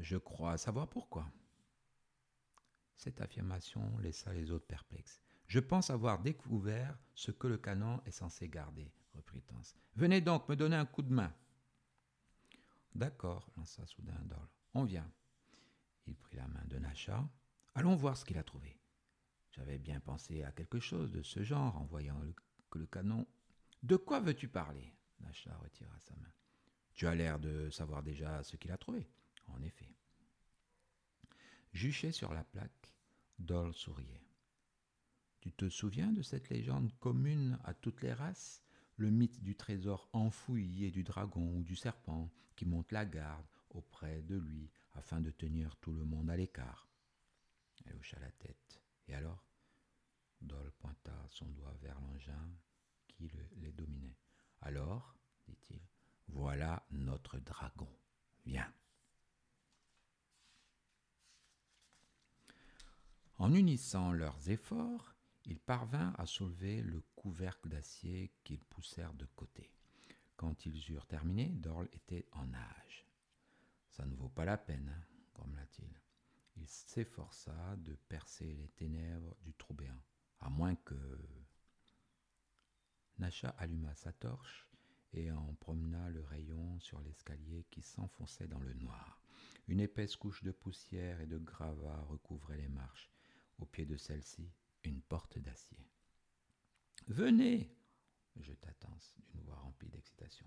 Je 0.00 0.16
crois 0.16 0.58
savoir 0.58 0.88
pourquoi. 0.88 1.30
Cette 2.94 3.20
affirmation 3.20 3.98
laissa 3.98 4.32
les 4.32 4.50
autres 4.50 4.66
perplexes. 4.66 5.22
Je 5.46 5.60
pense 5.60 5.90
avoir 5.90 6.20
découvert 6.20 6.98
ce 7.14 7.30
que 7.30 7.46
le 7.46 7.58
canon 7.58 8.00
est 8.04 8.10
censé 8.10 8.48
garder, 8.48 8.92
reprit 9.14 9.42
Tance. 9.42 9.74
Venez 9.94 10.20
donc 10.20 10.48
me 10.48 10.56
donner 10.56 10.76
un 10.76 10.86
coup 10.86 11.02
de 11.02 11.12
main. 11.12 11.32
D'accord, 12.94 13.48
lança 13.56 13.86
soudain 13.86 14.18
Dorle. 14.24 14.48
On 14.74 14.84
vient. 14.84 15.10
Il 16.06 16.16
prit 16.16 16.36
la 16.36 16.48
main 16.48 16.64
de 16.66 16.78
Nacha. 16.78 17.28
Allons 17.74 17.94
voir 17.94 18.16
ce 18.16 18.24
qu'il 18.24 18.38
a 18.38 18.42
trouvé. 18.42 18.78
J'avais 19.52 19.78
bien 19.78 20.00
pensé 20.00 20.42
à 20.42 20.52
quelque 20.52 20.80
chose 20.80 21.12
de 21.12 21.22
ce 21.22 21.42
genre 21.42 21.76
en 21.76 21.84
voyant 21.84 22.20
que 22.70 22.78
le 22.78 22.86
canon. 22.86 23.26
De 23.82 23.96
quoi 23.96 24.20
veux-tu 24.20 24.48
parler? 24.48 24.92
Nacha 25.20 25.56
retira 25.58 25.98
sa 26.00 26.14
main. 26.16 26.32
Tu 26.94 27.06
as 27.06 27.14
l'air 27.14 27.38
de 27.38 27.70
savoir 27.70 28.02
déjà 28.02 28.42
ce 28.42 28.56
qu'il 28.56 28.72
a 28.72 28.78
trouvé. 28.78 29.08
En 29.48 29.62
effet. 29.62 29.94
Juché 31.72 32.10
sur 32.10 32.32
la 32.32 32.42
plaque, 32.42 32.94
Dol 33.38 33.74
souriait. 33.74 34.25
Tu 35.46 35.52
te 35.52 35.68
souviens 35.68 36.10
de 36.10 36.22
cette 36.22 36.48
légende 36.48 36.90
commune 36.98 37.56
à 37.62 37.72
toutes 37.72 38.02
les 38.02 38.12
races? 38.12 38.64
Le 38.96 39.12
mythe 39.12 39.44
du 39.44 39.54
trésor 39.54 40.08
enfoui 40.12 40.82
et 40.82 40.90
du 40.90 41.04
dragon 41.04 41.54
ou 41.54 41.62
du 41.62 41.76
serpent 41.76 42.32
qui 42.56 42.64
monte 42.64 42.90
la 42.90 43.06
garde 43.06 43.46
auprès 43.70 44.22
de 44.22 44.34
lui 44.34 44.68
afin 44.94 45.20
de 45.20 45.30
tenir 45.30 45.76
tout 45.76 45.92
le 45.92 46.04
monde 46.04 46.30
à 46.30 46.36
l'écart. 46.36 46.88
Elle 47.84 47.94
hocha 47.94 48.18
la 48.18 48.32
tête. 48.32 48.82
Et 49.06 49.14
alors? 49.14 49.46
Dol 50.40 50.72
pointa 50.80 51.14
son 51.28 51.46
doigt 51.50 51.76
vers 51.80 52.00
l'engin 52.00 52.50
qui 53.06 53.30
les 53.58 53.70
dominait. 53.70 54.18
Alors, 54.62 55.14
dit-il, 55.46 55.80
voilà 56.26 56.84
notre 56.90 57.38
dragon. 57.38 57.88
Viens. 58.44 58.74
En 63.38 63.54
unissant 63.54 64.10
leurs 64.10 64.50
efforts, 64.50 65.15
ils 65.46 65.60
parvinrent 65.60 66.18
à 66.18 66.26
soulever 66.26 66.82
le 66.82 67.00
couvercle 67.14 67.68
d'acier 67.68 68.32
qu'ils 68.44 68.64
poussèrent 68.64 69.14
de 69.14 69.26
côté. 69.36 69.70
Quand 70.36 70.66
ils 70.66 70.90
eurent 70.90 71.06
terminé, 71.06 71.46
Dorl 71.46 71.88
était 71.92 72.26
en 72.32 72.46
nage. 72.46 73.06
Ça 73.90 74.04
ne 74.04 74.14
vaut 74.14 74.28
pas 74.28 74.44
la 74.44 74.58
peine, 74.58 74.92
grommela-t-il. 75.34 75.88
Il 76.56 76.66
s'efforça 76.66 77.76
de 77.78 77.94
percer 78.08 78.54
les 78.54 78.68
ténèbres 78.68 79.36
du 79.42 79.54
trou 79.54 79.74
béant, 79.74 80.02
à 80.40 80.50
moins 80.50 80.74
que. 80.74 80.94
Nacha 83.18 83.48
alluma 83.58 83.94
sa 83.94 84.12
torche 84.12 84.66
et 85.14 85.30
en 85.30 85.54
promena 85.54 86.10
le 86.10 86.22
rayon 86.22 86.78
sur 86.80 87.00
l'escalier 87.00 87.64
qui 87.70 87.80
s'enfonçait 87.80 88.48
dans 88.48 88.60
le 88.60 88.74
noir. 88.74 89.22
Une 89.68 89.80
épaisse 89.80 90.16
couche 90.16 90.42
de 90.42 90.50
poussière 90.50 91.20
et 91.20 91.26
de 91.26 91.38
gravats 91.38 92.04
recouvrait 92.08 92.58
les 92.58 92.68
marches. 92.68 93.10
Au 93.58 93.64
pied 93.64 93.86
de 93.86 93.96
celle-ci, 93.96 94.50
une 94.86 95.02
porte 95.02 95.38
d'acier. 95.38 95.86
Venez 97.08 97.76
je 98.40 98.52
Tance 98.52 99.14
d'une 99.28 99.40
voix 99.42 99.56
remplie 99.56 99.88
d'excitation. 99.88 100.46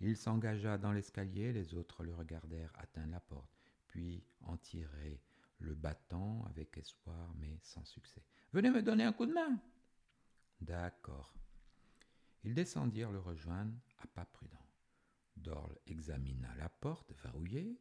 Il 0.00 0.16
s'engagea 0.16 0.76
dans 0.76 0.92
l'escalier, 0.92 1.52
les 1.52 1.74
autres 1.74 2.04
le 2.04 2.14
regardèrent 2.14 2.72
atteindre 2.76 3.12
la 3.12 3.20
porte, 3.20 3.50
puis 3.86 4.22
en 4.42 4.56
tirer 4.58 5.22
le 5.58 5.74
battant 5.74 6.44
avec 6.50 6.76
espoir, 6.76 7.32
mais 7.36 7.58
sans 7.62 7.84
succès. 7.84 8.22
Venez 8.52 8.70
me 8.70 8.82
donner 8.82 9.04
un 9.04 9.12
coup 9.12 9.24
de 9.24 9.32
main. 9.32 9.58
D'accord. 10.60 11.34
Ils 12.44 12.54
descendirent 12.54 13.12
le 13.12 13.20
rejoindre 13.20 13.72
à 13.98 14.06
pas 14.06 14.26
prudents. 14.26 14.58
Dorle 15.36 15.78
examina 15.86 16.54
la 16.56 16.68
porte 16.68 17.12
verrouillée 17.22 17.80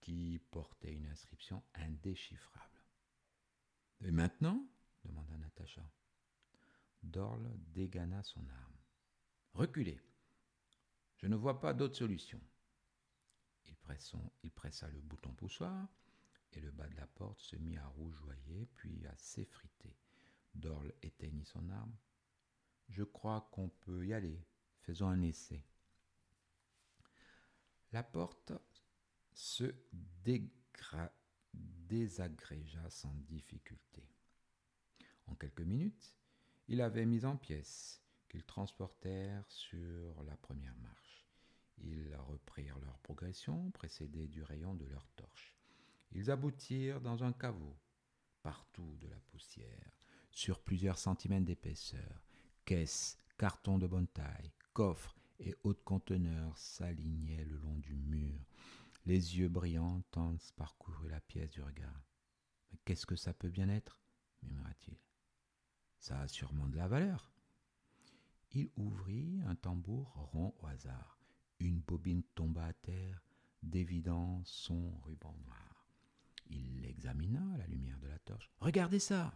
qui 0.00 0.38
portait 0.50 0.92
une 0.92 1.06
inscription 1.06 1.62
indéchiffrable. 1.74 2.82
Et 4.02 4.10
maintenant 4.10 4.66
demanda 5.04 5.36
Natacha. 5.36 5.84
Dorle 7.02 7.50
dégana 7.72 8.22
son 8.22 8.46
arme. 8.48 8.78
Reculez. 9.52 10.00
Je 11.16 11.26
ne 11.26 11.36
vois 11.36 11.60
pas 11.60 11.74
d'autre 11.74 11.96
solution. 11.96 12.40
Il, 14.42 14.50
pressa 14.50 14.88
le 14.88 15.00
bouton 15.00 15.32
poussoir 15.34 15.88
et 16.52 16.60
le 16.60 16.70
bas 16.70 16.88
de 16.88 16.96
la 16.96 17.06
porte 17.06 17.40
se 17.40 17.56
mit 17.56 17.76
à 17.76 17.86
rougeoyer 17.86 18.66
puis 18.74 19.06
à 19.06 19.16
s'effriter. 19.16 19.96
Dorle 20.54 20.92
éteignit 21.02 21.46
son 21.46 21.68
arme. 21.70 21.94
Je 22.88 23.02
crois 23.02 23.48
qu'on 23.52 23.68
peut 23.68 24.06
y 24.06 24.14
aller. 24.14 24.46
Faisons 24.80 25.08
un 25.08 25.22
essai. 25.22 25.64
La 27.92 28.02
porte 28.02 28.52
se 29.32 29.74
désagrégea 31.52 32.90
sans 32.90 33.14
difficulté. 33.14 34.08
En 35.26 35.34
quelques 35.34 35.60
minutes, 35.60 36.14
il 36.68 36.80
avait 36.80 37.06
mis 37.06 37.24
en 37.24 37.36
pièces 37.36 38.02
qu'ils 38.28 38.44
transportèrent 38.44 39.48
sur 39.50 40.22
la 40.24 40.36
première 40.36 40.76
marche. 40.78 41.26
Ils 41.78 42.14
reprirent 42.16 42.78
leur 42.80 42.98
progression, 42.98 43.70
précédés 43.70 44.28
du 44.28 44.42
rayon 44.42 44.74
de 44.74 44.86
leur 44.86 45.06
torche. 45.16 45.56
Ils 46.12 46.30
aboutirent 46.30 47.00
dans 47.00 47.24
un 47.24 47.32
caveau, 47.32 47.76
partout 48.42 48.96
de 49.00 49.08
la 49.08 49.18
poussière, 49.28 49.98
sur 50.30 50.60
plusieurs 50.60 50.98
centimètres 50.98 51.46
d'épaisseur. 51.46 52.24
Caisses, 52.64 53.18
cartons 53.38 53.78
de 53.78 53.86
bonne 53.86 54.08
taille, 54.08 54.52
coffres 54.72 55.16
et 55.40 55.54
autres 55.64 55.84
conteneurs 55.84 56.56
s'alignaient 56.56 57.44
le 57.44 57.56
long 57.58 57.76
du 57.78 57.96
mur. 57.96 58.38
Les 59.06 59.38
yeux 59.38 59.48
brillants, 59.48 60.02
Tance 60.10 60.52
parcourut 60.52 61.08
la 61.08 61.20
pièce 61.20 61.50
du 61.50 61.62
regard. 61.62 62.02
Mais 62.70 62.78
qu'est-ce 62.84 63.06
que 63.06 63.16
ça 63.16 63.34
peut 63.34 63.50
bien 63.50 63.68
être 63.68 64.00
murmura-t-il. 64.42 64.96
Ça 66.04 66.20
a 66.20 66.28
sûrement 66.28 66.68
de 66.68 66.76
la 66.76 66.86
valeur. 66.86 67.32
Il 68.52 68.68
ouvrit 68.76 69.40
un 69.46 69.54
tambour 69.54 70.12
rond 70.34 70.54
au 70.60 70.66
hasard. 70.66 71.18
Une 71.60 71.80
bobine 71.80 72.22
tomba 72.34 72.66
à 72.66 72.74
terre, 72.74 73.22
dévidant 73.62 74.42
son 74.44 74.98
ruban 74.98 75.34
noir. 75.46 75.88
Il 76.50 76.82
l'examina 76.82 77.40
à 77.54 77.56
la 77.56 77.66
lumière 77.68 77.98
de 78.00 78.08
la 78.08 78.18
torche. 78.18 78.50
Regardez 78.60 78.98
ça 78.98 79.32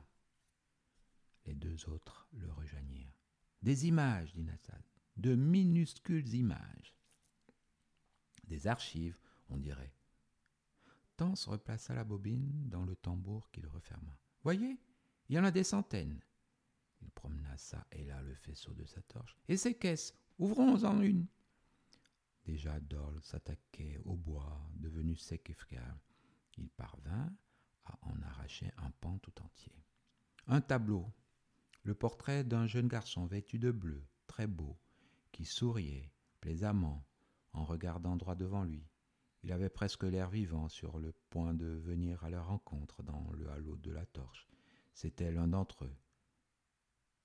Les 1.47 1.55
deux 1.55 1.89
autres 1.89 2.29
le 2.35 2.53
rejoignirent. 2.53 3.17
Des 3.63 3.87
images, 3.87 4.35
dit 4.35 4.45
Nassad. 4.45 4.85
De 5.17 5.35
minuscules 5.35 6.35
images. 6.35 6.95
Des 8.45 8.67
archives, 8.67 9.17
on 9.49 9.57
dirait. 9.57 9.95
Tance 11.17 11.47
replaça 11.47 11.95
la 11.95 12.05
bobine 12.05 12.69
dans 12.69 12.85
le 12.85 12.95
tambour 12.95 13.51
qu'il 13.53 13.67
referma. 13.69 14.19
Voyez, 14.43 14.79
il 15.31 15.37
y 15.37 15.39
en 15.39 15.45
a 15.45 15.51
des 15.51 15.65
centaines. 15.65 16.21
Il 17.03 17.11
promena 17.11 17.57
ça 17.57 17.87
et 17.93 18.05
là 18.05 18.21
le 18.23 18.35
faisceau 18.35 18.75
de 18.75 18.85
sa 18.85 19.01
torche. 19.03 19.37
Et 19.49 19.57
ces 19.57 19.75
caisses, 19.75 20.15
ouvrons-en 20.39 21.01
une. 21.01 21.27
Déjà 22.45 22.81
Dorle 22.81 23.23
s'attaquait 23.23 24.01
au 24.05 24.17
bois, 24.17 24.59
devenu 24.77 25.17
sec 25.17 25.51
et 25.51 25.55
friable. 25.55 26.01
Il 26.57 26.71
parvint 26.71 27.33
à 27.85 27.99
en 28.03 28.21
arracher 28.23 28.73
un 28.79 28.91
pan 28.91 29.19
tout 29.19 29.43
entier. 29.43 29.85
Un 30.47 30.61
tableau, 30.61 31.13
le 31.83 31.95
portrait 31.95 32.45
d'un 32.45 32.67
jeune 32.67 32.89
garçon 32.89 33.27
vêtu 33.27 33.59
de 33.59 33.71
bleu, 33.71 34.03
très 34.27 34.47
beau, 34.47 34.79
qui 35.31 35.45
souriait 35.45 36.11
plaisamment 36.41 37.07
en 37.53 37.65
regardant 37.65 38.17
droit 38.17 38.35
devant 38.35 38.65
lui. 38.65 38.87
Il 39.43 39.53
avait 39.53 39.69
presque 39.69 40.03
l'air 40.05 40.31
vivant, 40.31 40.69
sur 40.69 40.99
le 40.99 41.13
point 41.31 41.55
de 41.55 41.67
venir 41.67 42.25
à 42.25 42.31
leur 42.31 42.49
rencontre 42.49 43.03
dans 43.03 43.31
le 43.33 43.49
halo 43.51 43.77
de 43.77 43.91
la 43.91 44.05
torche. 44.07 44.49
C'était 44.95 45.31
l'un 45.31 45.49
d'entre 45.49 45.85
eux, 45.85 45.97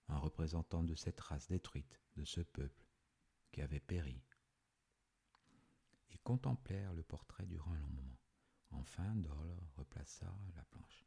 un 0.09 0.17
représentant 0.17 0.83
de 0.83 0.95
cette 0.95 1.19
race 1.19 1.47
détruite, 1.47 1.99
de 2.17 2.25
ce 2.25 2.41
peuple 2.41 2.87
qui 3.51 3.61
avait 3.61 3.79
péri. 3.79 4.21
Ils 6.11 6.19
contemplèrent 6.19 6.93
le 6.93 7.03
portrait 7.03 7.45
durant 7.45 7.71
un 7.71 7.79
long 7.79 7.89
moment. 7.89 8.19
Enfin, 8.71 9.15
Dorle 9.15 9.55
replaça 9.75 10.33
la 10.55 10.63
planche. 10.65 11.05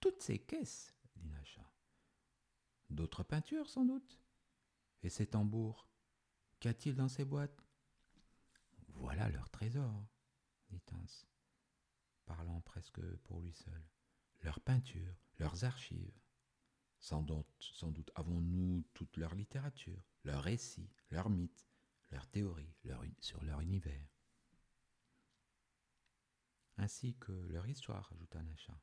Toutes 0.00 0.20
ces 0.20 0.38
caisses, 0.38 0.94
dit 1.16 1.28
Nacha. 1.28 1.70
D'autres 2.90 3.22
peintures, 3.22 3.68
sans 3.70 3.84
doute. 3.84 4.18
Et 5.02 5.08
ces 5.08 5.26
tambours 5.26 5.88
Qu'y 6.62 6.68
a-t-il 6.68 6.94
dans 6.94 7.08
ces 7.08 7.24
boîtes? 7.24 7.66
Voilà 8.94 9.28
leur 9.30 9.50
trésor, 9.50 10.06
dit 10.70 10.80
Hans, 10.92 11.26
parlant 12.24 12.60
presque 12.60 13.00
pour 13.24 13.40
lui 13.40 13.52
seul. 13.52 13.82
Leurs 14.42 14.60
peintures, 14.60 15.16
leurs 15.38 15.64
archives. 15.64 16.21
Sans 17.02 17.20
doute, 17.20 18.12
avons-nous 18.14 18.84
toute 18.94 19.16
leur 19.16 19.34
littérature, 19.34 20.04
leurs 20.22 20.44
récits, 20.44 20.88
leurs 21.10 21.30
mythes, 21.30 21.66
leurs 22.12 22.28
théories 22.28 22.76
sur 23.18 23.42
leur 23.42 23.60
univers. 23.60 24.08
Ainsi 26.78 27.16
que 27.16 27.32
leur 27.32 27.66
histoire, 27.66 28.08
ajouta 28.12 28.40
Nacha. 28.44 28.80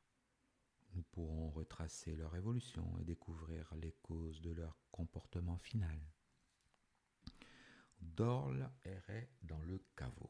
Nous 0.92 1.04
pourrons 1.04 1.50
retracer 1.52 2.14
leur 2.18 2.36
évolution 2.36 3.00
et 3.00 3.06
découvrir 3.06 3.74
les 3.76 3.94
causes 4.02 4.42
de 4.42 4.52
leur 4.52 4.78
comportement 4.92 5.58
final. 5.58 6.02
Dorle 8.02 8.70
errait 8.84 9.32
dans 9.44 9.62
le 9.62 9.82
caveau. 9.96 10.30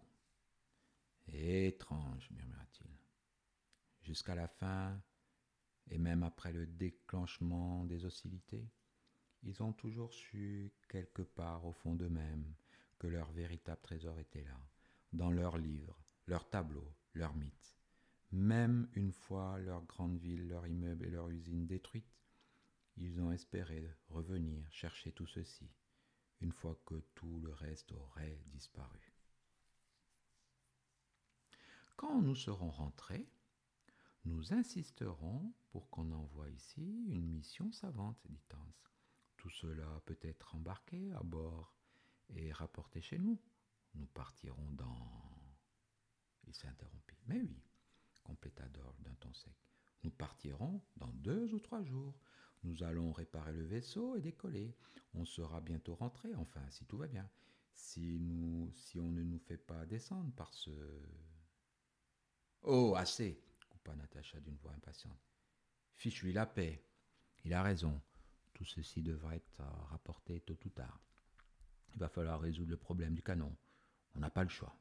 Étrange, 1.25 2.29
murmura-t-il. 2.29 2.91
Jusqu'à 4.01 4.35
la 4.35 4.47
fin, 4.47 5.01
et 5.89 5.97
même 5.97 6.23
après 6.23 6.53
le 6.53 6.65
déclenchement 6.65 7.83
des 7.85 8.05
hostilités, 8.05 8.69
ils 9.43 9.63
ont 9.63 9.73
toujours 9.73 10.13
su, 10.13 10.71
quelque 10.89 11.21
part 11.21 11.65
au 11.65 11.71
fond 11.71 11.95
d'eux-mêmes, 11.95 12.53
que 12.99 13.07
leur 13.07 13.31
véritable 13.31 13.81
trésor 13.81 14.19
était 14.19 14.43
là, 14.43 14.59
dans 15.13 15.31
leurs 15.31 15.57
livres, 15.57 15.97
leurs 16.27 16.49
tableaux, 16.49 16.93
leurs 17.13 17.35
mythes. 17.35 17.77
Même 18.31 18.89
une 18.93 19.11
fois 19.11 19.59
leur 19.59 19.83
grande 19.85 20.17
ville, 20.17 20.47
leur 20.47 20.67
immeuble 20.67 21.05
et 21.05 21.09
leur 21.09 21.29
usine 21.29 21.65
détruites, 21.65 22.19
ils 22.97 23.21
ont 23.21 23.31
espéré 23.31 23.89
revenir 24.09 24.69
chercher 24.71 25.11
tout 25.13 25.25
ceci, 25.25 25.71
une 26.41 26.51
fois 26.51 26.79
que 26.85 26.95
tout 27.15 27.39
le 27.39 27.53
reste 27.53 27.91
aurait 27.93 28.39
disparu. 28.47 29.13
Quand 31.95 32.21
nous 32.21 32.35
serons 32.35 32.69
rentrés, 32.69 33.27
nous 34.25 34.53
insisterons 34.53 35.53
pour 35.71 35.89
qu'on 35.89 36.11
envoie 36.11 36.49
ici 36.49 37.05
une 37.09 37.27
mission 37.27 37.71
savante, 37.71 38.17
dit 38.27 38.41
Hans. 38.53 38.73
Tout 39.37 39.49
cela 39.49 40.01
peut 40.05 40.19
être 40.21 40.55
embarqué 40.55 41.11
à 41.13 41.23
bord 41.23 41.73
et 42.35 42.51
rapporté 42.51 43.01
chez 43.01 43.17
nous. 43.17 43.39
Nous 43.95 44.05
partirons 44.07 44.71
dans. 44.73 45.21
Il 46.47 46.53
s'interrompit. 46.53 47.17
Mais 47.27 47.41
oui, 47.41 47.61
compléta 48.23 48.67
Dor 48.69 48.95
d'un 48.99 49.13
ton 49.15 49.33
sec. 49.33 49.55
Nous 50.03 50.11
partirons 50.11 50.81
dans 50.97 51.13
deux 51.13 51.53
ou 51.53 51.59
trois 51.59 51.83
jours. 51.83 52.19
Nous 52.63 52.83
allons 52.83 53.13
réparer 53.13 53.53
le 53.53 53.63
vaisseau 53.63 54.15
et 54.15 54.21
décoller. 54.21 54.75
On 55.13 55.23
sera 55.25 55.61
bientôt 55.61 55.95
rentré, 55.95 56.35
enfin, 56.35 56.61
si 56.69 56.85
tout 56.85 56.97
va 56.97 57.07
bien. 57.07 57.29
Si 57.73 58.19
nous, 58.19 58.71
si 58.75 58.99
on 58.99 59.11
ne 59.11 59.23
nous 59.23 59.39
fait 59.39 59.57
pas 59.57 59.85
descendre 59.85 60.33
par 60.33 60.53
ce. 60.53 60.71
Oh, 62.63 62.93
assez 62.97 63.41
coupa 63.79 63.95
Natacha 63.95 64.39
d'une 64.39 64.57
voix 64.57 64.73
impatiente. 64.73 65.19
Fiche-lui 65.93 66.33
la 66.33 66.45
paix. 66.45 66.83
Il 67.45 67.53
a 67.53 67.63
raison. 67.63 68.01
Tout 68.53 68.65
ceci 68.65 69.01
devrait 69.01 69.37
être 69.37 69.61
rapporté 69.89 70.41
tôt 70.41 70.57
ou 70.65 70.69
tard. 70.69 70.99
Il 71.93 71.99
va 71.99 72.09
falloir 72.09 72.41
résoudre 72.41 72.71
le 72.71 72.77
problème 72.77 73.13
du 73.13 73.23
canon. 73.23 73.55
On 74.15 74.19
n'a 74.19 74.29
pas 74.29 74.43
le 74.43 74.49
choix. 74.49 74.75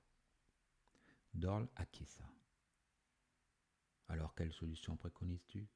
Dorl 1.35 1.69
acquiesça. 1.77 2.25
Alors 4.09 4.35
quelle 4.35 4.53
solution 4.53 4.97
préconises-tu? 4.97 5.69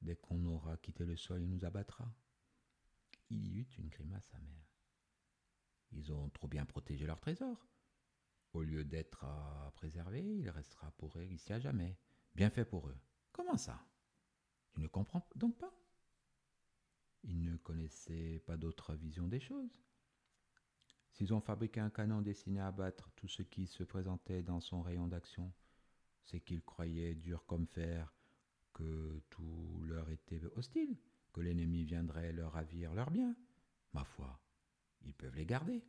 Dès 0.00 0.16
qu'on 0.16 0.44
aura 0.44 0.76
quitté 0.76 1.04
le 1.04 1.16
sol, 1.16 1.42
il 1.42 1.48
nous 1.48 1.64
abattra. 1.64 2.12
Il 3.30 3.48
y 3.48 3.56
eut 3.56 3.68
une 3.78 3.88
grimace 3.88 4.32
amère. 4.34 4.68
Ils 5.92 6.12
ont 6.12 6.28
trop 6.30 6.46
bien 6.46 6.66
protégé 6.66 7.06
leur 7.06 7.20
trésor. 7.20 7.66
Au 8.52 8.62
lieu 8.62 8.84
d'être 8.84 9.24
à 9.24 9.72
préserver, 9.74 10.22
il 10.22 10.48
restera 10.50 10.90
pour 10.92 11.18
eux 11.18 11.24
ici 11.24 11.52
à 11.52 11.58
jamais. 11.58 11.96
Bien 12.34 12.50
fait 12.50 12.64
pour 12.64 12.88
eux. 12.88 12.96
Comment 13.32 13.56
ça? 13.56 13.84
Tu 14.72 14.80
ne 14.80 14.88
comprends 14.88 15.26
donc 15.36 15.56
pas? 15.56 15.72
Ils 17.22 17.42
ne 17.42 17.56
connaissaient 17.56 18.42
pas 18.46 18.56
d'autre 18.56 18.94
vision 18.94 19.28
des 19.28 19.40
choses. 19.40 19.80
S'ils 21.12 21.32
ont 21.32 21.40
fabriqué 21.40 21.80
un 21.80 21.90
canon 21.90 22.22
destiné 22.22 22.60
à 22.60 22.66
abattre 22.66 23.10
tout 23.12 23.28
ce 23.28 23.42
qui 23.42 23.66
se 23.66 23.84
présentait 23.84 24.42
dans 24.42 24.60
son 24.60 24.82
rayon 24.82 25.06
d'action, 25.06 25.52
c'est 26.24 26.40
qu'ils 26.40 26.62
croyaient 26.62 27.14
dur 27.14 27.46
comme 27.46 27.66
fer 27.68 28.12
que 28.72 29.22
tout 29.30 29.84
leur 29.86 30.10
était 30.10 30.44
hostile, 30.56 30.98
que 31.32 31.40
l'ennemi 31.40 31.84
viendrait 31.84 32.32
leur 32.32 32.52
ravir 32.52 32.94
leurs 32.94 33.12
biens. 33.12 33.36
Ma 33.92 34.04
foi, 34.04 34.40
ils 35.02 35.14
peuvent 35.14 35.36
les 35.36 35.46
garder. 35.46 35.84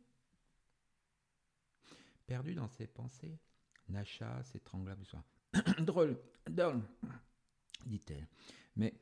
Perdu 2.24 2.54
dans 2.54 2.68
ses 2.68 2.86
pensées, 2.86 3.40
Nacha 3.88 4.42
s'étrangla 4.44 4.94
besoin. 4.94 5.24
drôle, 5.80 6.18
drôle, 6.48 6.82
dit-elle. 7.86 8.26
Mais 8.76 8.94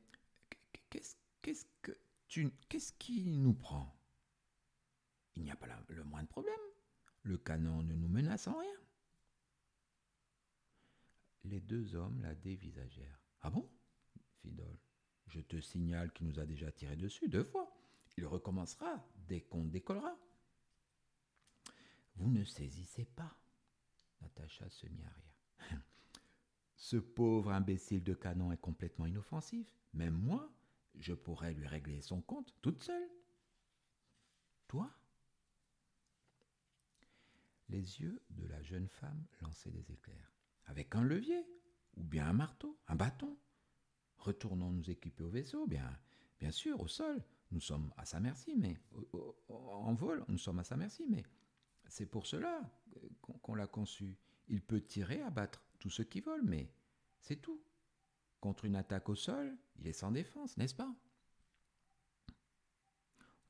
qu'est-ce 0.90 1.66
que 1.82 1.96
tu, 2.28 2.50
qu'est-ce 2.68 2.92
qui 2.94 3.24
nous 3.24 3.54
prend? 3.54 3.94
Il 5.36 5.42
n'y 5.42 5.50
a 5.50 5.56
pas 5.56 5.66
le 5.88 6.04
moindre 6.04 6.28
problème. 6.28 6.54
Le 7.22 7.38
canon 7.38 7.82
ne 7.82 7.94
nous 7.94 8.08
menace 8.08 8.46
en 8.46 8.56
rien. 8.58 8.80
Les 11.44 11.60
deux 11.60 11.94
hommes 11.94 12.20
la 12.22 12.34
dévisagèrent. 12.34 13.20
Ah 13.40 13.50
bon? 13.50 13.68
fit 14.40 14.50
Dol. 14.50 14.78
Je 15.26 15.40
te 15.40 15.60
signale 15.60 16.12
qu'il 16.12 16.26
nous 16.26 16.38
a 16.38 16.46
déjà 16.46 16.70
tiré 16.70 16.96
dessus 16.96 17.28
deux 17.28 17.44
fois. 17.44 17.70
Il 18.16 18.26
recommencera 18.26 19.04
dès 19.26 19.40
qu'on 19.40 19.64
décollera. 19.64 20.16
Vous 22.16 22.30
ne 22.30 22.44
saisissez 22.44 23.04
pas. 23.04 23.36
Natacha 24.20 24.68
se 24.68 24.86
mit 24.86 25.02
à 25.02 25.08
rire. 25.08 25.80
Ce 26.84 26.98
pauvre 26.98 27.50
imbécile 27.50 28.04
de 28.04 28.12
canon 28.12 28.52
est 28.52 28.60
complètement 28.60 29.06
inoffensif. 29.06 29.66
Même 29.94 30.18
moi, 30.18 30.52
je 30.96 31.14
pourrais 31.14 31.54
lui 31.54 31.66
régler 31.66 32.02
son 32.02 32.20
compte 32.20 32.54
toute 32.60 32.82
seule. 32.82 33.08
Toi? 34.68 34.90
Les 37.70 38.02
yeux 38.02 38.20
de 38.28 38.46
la 38.46 38.62
jeune 38.62 38.88
femme 38.88 39.24
lançaient 39.40 39.70
des 39.70 39.92
éclairs 39.92 40.30
avec 40.66 40.94
un 40.94 41.02
levier, 41.02 41.46
ou 41.96 42.04
bien 42.04 42.26
un 42.26 42.34
marteau, 42.34 42.78
un 42.86 42.96
bâton. 42.96 43.34
Retournons 44.18 44.70
nous 44.70 44.90
équiper 44.90 45.24
au 45.24 45.30
vaisseau, 45.30 45.66
bien, 45.66 45.90
bien 46.38 46.50
sûr, 46.50 46.78
au 46.82 46.88
sol, 46.88 47.24
nous 47.50 47.60
sommes 47.60 47.94
à 47.96 48.04
sa 48.04 48.20
merci, 48.20 48.56
mais 48.56 48.76
en 49.48 49.94
vol, 49.94 50.22
nous 50.28 50.36
sommes 50.36 50.58
à 50.58 50.64
sa 50.64 50.76
merci, 50.76 51.06
mais 51.08 51.24
c'est 51.88 52.04
pour 52.04 52.26
cela 52.26 52.60
qu'on 53.40 53.54
l'a 53.54 53.66
conçu. 53.66 54.18
Il 54.48 54.60
peut 54.60 54.82
tirer, 54.82 55.22
abattre 55.22 55.64
tout 55.84 55.90
ce 55.90 56.00
qui 56.00 56.22
vole, 56.22 56.40
mais 56.44 56.72
c'est 57.20 57.42
tout. 57.42 57.62
Contre 58.40 58.64
une 58.64 58.74
attaque 58.74 59.10
au 59.10 59.14
sol, 59.14 59.54
il 59.76 59.86
est 59.86 59.92
sans 59.92 60.10
défense, 60.10 60.56
n'est-ce 60.56 60.74
pas? 60.74 60.96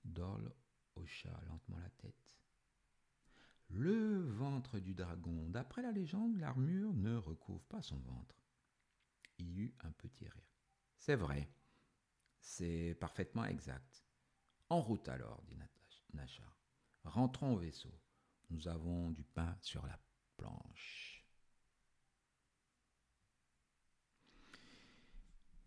Dorle 0.04 0.52
hocha 0.96 1.30
lentement 1.46 1.78
la 1.78 1.90
tête. 1.90 2.40
Le 3.68 4.18
ventre 4.18 4.80
du 4.80 4.94
dragon. 4.94 5.48
D'après 5.48 5.82
la 5.82 5.92
légende, 5.92 6.36
l'armure 6.38 6.92
ne 6.92 7.14
recouvre 7.14 7.62
pas 7.66 7.82
son 7.82 7.98
ventre. 7.98 8.42
Il 9.38 9.52
y 9.52 9.60
eut 9.60 9.74
un 9.84 9.92
petit 9.92 10.28
rire. 10.28 10.50
C'est 10.98 11.14
vrai. 11.14 11.48
C'est 12.40 12.96
parfaitement 12.98 13.44
exact. 13.44 14.04
En 14.70 14.82
route 14.82 15.08
alors, 15.08 15.40
dit 15.44 15.56
Nacha. 16.14 16.42
Rentrons 17.04 17.54
au 17.54 17.58
vaisseau. 17.58 17.94
Nous 18.50 18.66
avons 18.66 19.12
du 19.12 19.22
pain 19.22 19.56
sur 19.60 19.86
la 19.86 20.00
planche. 20.36 21.13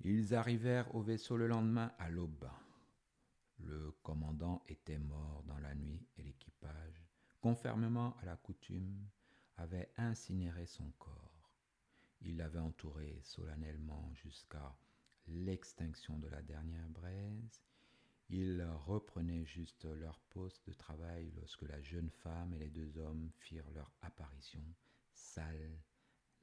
Ils 0.02 0.34
arrivèrent 0.36 0.94
au 0.96 1.02
vaisseau 1.02 1.38
le 1.38 1.48
lendemain 1.48 1.92
à 2.00 2.10
l'aube. 2.10 2.50
Le 3.60 3.92
commandant 4.04 4.62
était 4.68 5.00
mort 5.00 5.44
dans 5.48 5.60
la 5.60 5.74
nuit 5.74 6.06
et 6.18 6.24
l'équipage 6.24 7.08
conformément 7.48 8.16
à 8.22 8.26
la 8.26 8.36
coutume, 8.36 9.08
avait 9.58 9.92
incinéré 9.98 10.66
son 10.66 10.92
corps. 11.00 11.54
Il 12.22 12.38
l'avait 12.38 12.60
entouré 12.60 13.20
solennellement 13.24 14.12
jusqu'à 14.16 14.76
l'extinction 15.28 16.18
de 16.20 16.28
la 16.28 16.42
dernière 16.42 16.90
braise. 16.90 17.64
Ils 18.30 18.62
reprenaient 18.86 19.46
juste 19.46 19.86
leur 19.86 20.20
poste 20.30 20.68
de 20.68 20.74
travail 20.74 21.32
lorsque 21.38 21.62
la 21.64 21.82
jeune 21.82 22.10
femme 22.10 22.54
et 22.54 22.60
les 22.60 22.70
deux 22.70 22.98
hommes 22.98 23.30
firent 23.40 23.72
leur 23.74 23.92
apparition, 24.02 24.64
sale, 25.14 25.80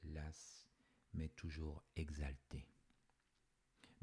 lasse, 0.05 0.67
mais 1.13 1.29
toujours 1.29 1.83
exaltée. 1.97 2.67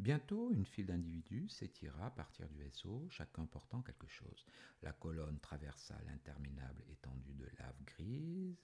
Bientôt, 0.01 0.51
une 0.51 0.65
file 0.65 0.87
d'individus 0.87 1.47
s'étira 1.49 2.07
à 2.07 2.09
partir 2.09 2.49
du 2.49 2.57
vaisseau, 2.57 3.07
chacun 3.11 3.45
portant 3.45 3.83
quelque 3.83 4.07
chose. 4.07 4.47
La 4.81 4.93
colonne 4.93 5.39
traversa 5.39 5.95
l'interminable 6.07 6.83
étendue 6.91 7.35
de 7.35 7.45
lave 7.59 7.83
grise 7.85 8.57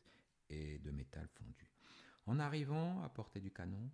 et 0.49 0.79
de 0.79 0.89
métal 0.89 1.27
fondu. 1.35 1.71
En 2.25 2.39
arrivant 2.39 3.03
à 3.03 3.09
portée 3.09 3.39
du 3.39 3.51
canon, 3.51 3.91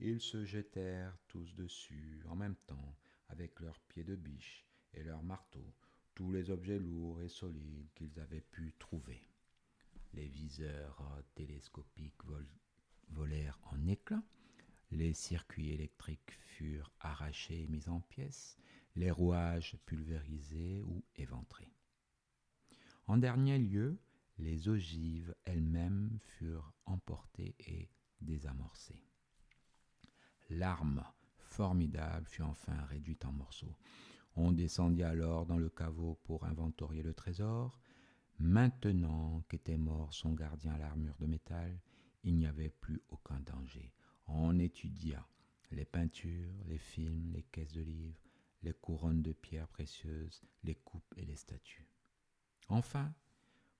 ils 0.00 0.20
se 0.20 0.44
jetèrent 0.44 1.16
tous 1.28 1.54
dessus 1.54 2.22
en 2.28 2.36
même 2.36 2.56
temps, 2.66 2.94
avec 3.30 3.58
leurs 3.60 3.80
pieds 3.88 4.04
de 4.04 4.14
biche 4.14 4.66
et 4.92 5.02
leurs 5.02 5.22
marteaux, 5.22 5.72
tous 6.14 6.30
les 6.30 6.50
objets 6.50 6.78
lourds 6.78 7.22
et 7.22 7.30
solides 7.30 7.88
qu'ils 7.94 8.20
avaient 8.20 8.42
pu 8.42 8.74
trouver. 8.78 9.26
Les 10.12 10.28
viseurs 10.28 11.02
télescopiques 11.34 12.20
volèrent 13.08 13.58
en 13.70 13.86
éclats, 13.86 14.22
les 14.92 15.14
circuits 15.14 15.70
électriques 15.70 16.38
furent 16.38 16.92
arrachés 17.00 17.62
et 17.62 17.66
mis 17.66 17.88
en 17.88 18.00
pièces, 18.00 18.56
les 18.94 19.10
rouages 19.10 19.76
pulvérisés 19.86 20.82
ou 20.82 21.02
éventrés. 21.16 21.72
En 23.06 23.16
dernier 23.16 23.58
lieu, 23.58 23.98
les 24.38 24.68
ogives 24.68 25.34
elles-mêmes 25.44 26.18
furent 26.20 26.72
emportées 26.86 27.54
et 27.58 27.88
désamorcées. 28.20 29.02
L'arme 30.50 31.04
formidable 31.38 32.26
fut 32.26 32.42
enfin 32.42 32.80
réduite 32.84 33.24
en 33.24 33.32
morceaux. 33.32 33.76
On 34.36 34.52
descendit 34.52 35.02
alors 35.02 35.46
dans 35.46 35.58
le 35.58 35.68
caveau 35.68 36.18
pour 36.24 36.44
inventorier 36.44 37.02
le 37.02 37.14
trésor. 37.14 37.78
Maintenant 38.38 39.42
qu'était 39.48 39.76
mort 39.76 40.12
son 40.12 40.32
gardien 40.32 40.72
à 40.72 40.78
l'armure 40.78 41.16
de 41.18 41.26
métal, 41.26 41.78
il 42.24 42.36
n'y 42.36 42.46
avait 42.46 42.70
plus 42.70 43.02
aucun 43.10 43.40
danger. 43.40 43.92
On 44.26 44.58
étudia 44.58 45.26
les 45.70 45.84
peintures, 45.84 46.54
les 46.66 46.78
films, 46.78 47.30
les 47.32 47.42
caisses 47.42 47.72
de 47.72 47.82
livres, 47.82 48.20
les 48.62 48.72
couronnes 48.72 49.22
de 49.22 49.32
pierres 49.32 49.68
précieuses, 49.68 50.42
les 50.62 50.74
coupes 50.74 51.14
et 51.16 51.24
les 51.24 51.36
statues. 51.36 51.88
Enfin, 52.68 53.12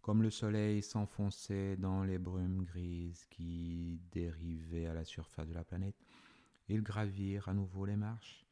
comme 0.01 0.23
le 0.23 0.31
soleil 0.31 0.83
s'enfonçait 0.83 1.77
dans 1.77 2.03
les 2.03 2.19
brumes 2.19 2.65
grises 2.65 3.25
qui 3.27 4.01
dérivaient 4.11 4.87
à 4.87 4.95
la 4.95 5.05
surface 5.05 5.49
de 5.49 5.55
la 5.55 5.65
planète, 5.65 5.97
ils 6.69 6.83
gravirent 6.83 7.49
à 7.49 7.55
nouveau 7.55 7.85
les 7.85 7.97
marches. 7.97 8.45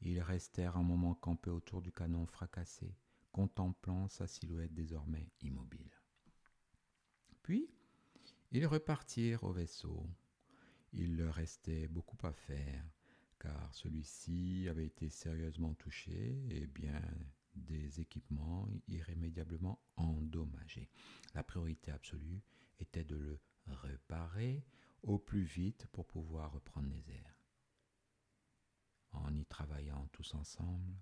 Ils 0.00 0.20
restèrent 0.20 0.76
un 0.76 0.82
moment 0.82 1.14
campés 1.14 1.50
autour 1.50 1.82
du 1.82 1.92
canon 1.92 2.26
fracassé, 2.26 2.96
contemplant 3.32 4.08
sa 4.08 4.26
silhouette 4.26 4.74
désormais 4.74 5.30
immobile. 5.42 5.90
Puis, 7.42 7.68
ils 8.52 8.66
repartirent 8.66 9.44
au 9.44 9.52
vaisseau. 9.52 10.06
Il 10.92 11.16
leur 11.16 11.34
restait 11.34 11.88
beaucoup 11.88 12.18
à 12.26 12.32
faire, 12.32 12.84
car 13.38 13.74
celui-ci 13.74 14.66
avait 14.68 14.86
été 14.86 15.10
sérieusement 15.10 15.74
touché 15.74 16.42
et 16.50 16.66
bien 16.66 17.02
des 17.54 18.00
équipements 18.00 18.68
irrémédiablement 18.86 19.80
endommagés. 19.96 20.88
La 21.34 21.42
priorité 21.42 21.90
absolue 21.90 22.42
était 22.78 23.04
de 23.04 23.16
le 23.16 23.40
réparer 23.66 24.64
au 25.02 25.18
plus 25.18 25.42
vite 25.42 25.86
pour 25.92 26.06
pouvoir 26.06 26.52
reprendre 26.52 26.88
les 26.88 27.10
airs. 27.10 27.38
En 29.12 29.34
y 29.34 29.44
travaillant 29.46 30.06
tous 30.12 30.34
ensemble, 30.34 30.96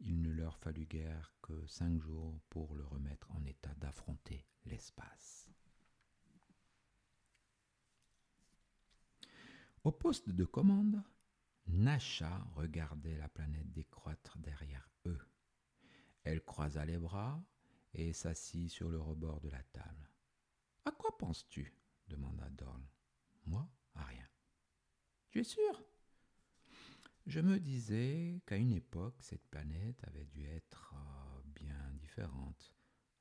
il 0.00 0.20
ne 0.20 0.30
leur 0.30 0.56
fallut 0.58 0.86
guère 0.86 1.32
que 1.42 1.66
cinq 1.66 2.00
jours 2.00 2.40
pour 2.50 2.74
le 2.74 2.84
remettre 2.84 3.30
en 3.32 3.44
état 3.44 3.74
d'affronter 3.76 4.46
l'espace. 4.64 5.48
Au 9.84 9.92
poste 9.92 10.30
de 10.30 10.44
commande, 10.44 11.02
Nasha 11.66 12.44
regardait 12.54 13.16
la 13.16 13.28
planète 13.28 13.70
décroître 13.72 14.38
derrière 14.38 14.88
eux. 15.06 15.20
Elle 16.24 16.44
croisa 16.44 16.84
les 16.84 16.98
bras 16.98 17.42
et 17.94 18.12
s'assit 18.12 18.70
sur 18.70 18.88
le 18.88 19.00
rebord 19.00 19.40
de 19.40 19.50
la 19.50 19.62
table. 19.62 20.10
À 20.84 20.90
quoi 20.90 21.16
penses-tu? 21.16 21.72
demanda 22.06 22.48
Dorl. 22.50 22.82
Moi, 23.46 23.68
à 23.94 24.04
rien. 24.04 24.28
Tu 25.30 25.40
es 25.40 25.44
sûr? 25.44 25.82
Je 27.26 27.40
me 27.40 27.60
disais 27.60 28.40
qu'à 28.46 28.56
une 28.56 28.72
époque, 28.72 29.22
cette 29.22 29.46
planète 29.48 30.02
avait 30.04 30.24
dû 30.24 30.46
être 30.46 30.94
euh, 30.94 31.42
bien 31.54 31.92
différente 31.92 32.72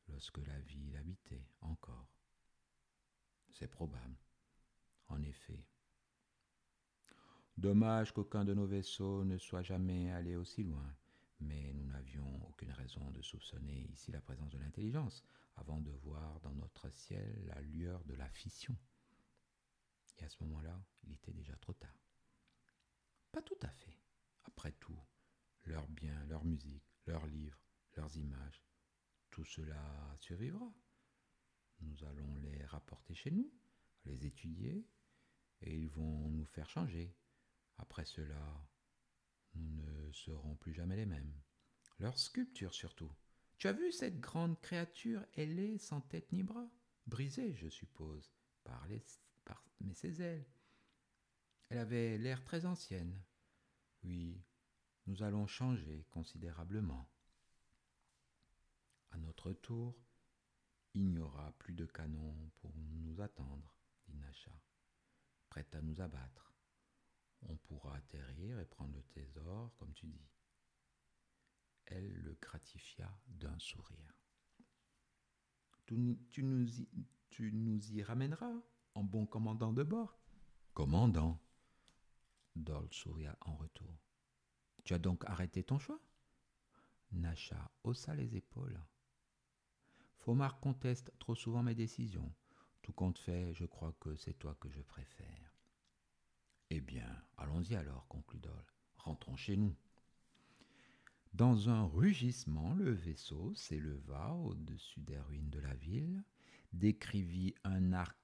lorsque 0.08 0.38
la 0.38 0.60
vie 0.62 0.90
l'habitait 0.92 1.46
encore. 1.60 2.10
C'est 3.52 3.68
probable. 3.68 4.18
En 5.10 5.22
effet, 5.24 5.68
Dommage 7.58 8.12
qu'aucun 8.12 8.46
de 8.46 8.54
nos 8.54 8.68
vaisseaux 8.68 9.24
ne 9.24 9.40
soit 9.40 9.64
jamais 9.64 10.12
allé 10.12 10.36
aussi 10.36 10.64
loin, 10.64 10.96
mais 11.40 11.74
nous 11.74 11.86
n'avions 11.86 12.48
aucune 12.48 12.72
raison 12.72 13.10
de 13.10 13.22
soupçonner 13.24 13.90
ici 13.92 14.12
la 14.12 14.22
présence 14.22 14.52
de 14.52 14.60
l'intelligence 14.60 15.24
avant 15.56 15.82
de 15.82 15.90
voir 15.90 16.40
dans 16.42 16.54
notre 16.54 16.88
ciel 16.92 17.44
la 17.48 17.60
lueur 17.62 18.04
de 18.06 18.14
la 18.14 18.30
fission. 18.30 18.78
Et 20.20 20.24
à 20.24 20.30
ce 20.30 20.44
moment-là, 20.44 20.80
il 21.04 21.14
était 21.14 21.34
déjà 21.34 21.56
trop 21.56 21.74
tard. 21.74 21.98
Pas 23.32 23.42
tout 23.42 23.58
à 23.64 23.70
fait. 23.70 23.98
Après 24.44 24.74
tout, 24.74 25.00
leurs 25.66 25.88
biens, 25.88 26.26
leur 26.26 26.46
musique, 26.46 26.86
leurs 27.08 27.26
livres, 27.26 27.60
leurs 27.96 28.16
images, 28.18 28.64
tout 29.32 29.46
cela 29.46 30.14
survivra. 30.18 30.72
Nous 31.82 32.04
allons 32.04 32.36
les 32.36 32.64
rapporter 32.66 33.16
chez 33.16 33.32
nous, 33.32 33.52
les 34.06 34.28
étudier, 34.28 34.88
et 35.62 35.76
ils 35.76 35.90
vont 35.90 36.30
nous 36.30 36.46
faire 36.46 36.70
changer, 36.70 37.16
après 37.78 38.06
cela, 38.06 38.68
nous 39.56 39.70
ne 39.84 40.12
serons 40.12 40.56
plus 40.56 40.74
jamais 40.74 40.96
les 40.96 41.06
mêmes. 41.06 41.34
Leur 42.00 42.18
sculpture 42.18 42.74
surtout. 42.74 43.12
Tu 43.58 43.68
as 43.68 43.74
vu 43.74 43.92
cette 43.92 44.20
grande 44.20 44.60
créature 44.62 45.26
ailée, 45.34 45.78
sans 45.80 46.02
tête 46.02 46.32
ni 46.32 46.44
bras? 46.44 46.70
Brisée, 47.08 47.56
je 47.56 47.70
suppose, 47.70 48.32
par, 48.64 48.86
les, 48.88 49.04
ses 49.94 50.22
ailes. 50.22 50.46
Elle 51.70 51.80
avait 51.80 52.18
l'air 52.18 52.44
très 52.44 52.66
ancienne. 52.66 53.20
Oui, 54.04 54.44
nous 55.08 55.24
allons 55.24 55.48
changer 55.48 56.06
considérablement. 56.12 57.10
À 59.12 59.18
notre 59.18 59.54
tour, 59.54 59.96
il 60.94 61.10
n'y 61.10 61.20
aura 61.20 61.52
plus 61.58 61.74
de 61.74 61.86
canons 61.86 62.52
pour 62.60 62.74
nous 62.76 63.20
attendre, 63.22 63.76
dit 64.08 64.16
Nacha, 64.16 64.52
prête 65.50 65.74
à 65.74 65.82
nous 65.82 66.00
abattre 66.02 66.47
on 67.48 67.56
pourra 67.58 67.96
atterrir 67.96 68.60
et 68.60 68.66
prendre 68.66 68.94
le 68.94 69.04
trésor, 69.04 69.74
comme 69.78 69.94
tu 69.94 70.08
dis. 70.08 70.30
Elle 71.86 72.14
le 72.22 72.38
gratifia 72.42 73.10
d'un 73.28 73.58
sourire. 73.60 74.14
Tu, 75.86 75.98
nous 76.44 76.80
y, 76.80 76.90
tu 77.30 77.52
nous 77.54 77.92
y 77.92 78.04
ramèneras 78.04 78.62
en 78.94 79.04
bon 79.04 79.26
commandant 79.26 79.72
de 79.72 79.84
bord 79.84 80.20
Commandant 80.74 81.40
Dol 82.56 82.88
souria 82.92 83.38
en 83.42 83.56
retour. 83.56 83.98
Tu 84.84 84.94
as 84.94 85.00
donc 85.00 85.24
arrêté 85.26 85.64
ton 85.64 85.80
choix? 85.80 86.00
Nacha 87.12 87.72
haussa 87.84 88.16
les 88.16 88.36
épaules. 88.36 88.82
Fomar 90.18 90.60
conteste 90.60 91.12
trop 91.20 91.36
souvent 91.36 91.64
mes 91.64 91.76
décisions. 91.76 92.34
Tout 92.82 92.94
compte 92.94 93.20
fait, 93.20 93.54
je 93.54 93.66
crois 93.66 93.94
que 94.00 94.16
c'est 94.16 94.34
toi 94.34 94.56
que 94.60 94.70
je 94.70 94.82
préfère. 94.82 95.47
Eh 96.70 96.82
bien, 96.82 97.08
allons-y 97.38 97.76
alors, 97.76 98.08
conclut 98.08 98.40
Dol. 98.40 98.66
Rentrons 98.98 99.38
chez 99.38 99.56
nous. 99.56 99.76
Dans 101.34 101.70
un 101.70 101.86
rugissement, 101.86 102.74
le 102.74 102.92
vaisseau 102.92 103.54
s'éleva 103.54 104.34
au-dessus 104.34 105.00
des 105.02 105.20
ruines 105.20 105.50
de 105.50 105.60
la 105.60 105.76
ville, 105.76 106.24
décrivit 106.74 107.56
un 107.64 107.94
arc 107.94 108.18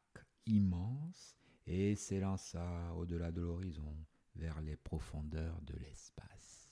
immense 0.45 1.37
et 1.67 1.95
s'élança 1.95 2.93
au-delà 2.95 3.31
de 3.31 3.41
l'horizon 3.41 3.95
vers 4.35 4.59
les 4.61 4.75
profondeurs 4.75 5.61
de 5.61 5.75
l'espace. 5.77 6.69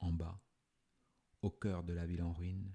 En 0.00 0.12
bas, 0.12 0.40
au 1.42 1.50
cœur 1.50 1.84
de 1.84 1.94
la 1.94 2.06
ville 2.06 2.22
en 2.22 2.32
ruine, 2.32 2.74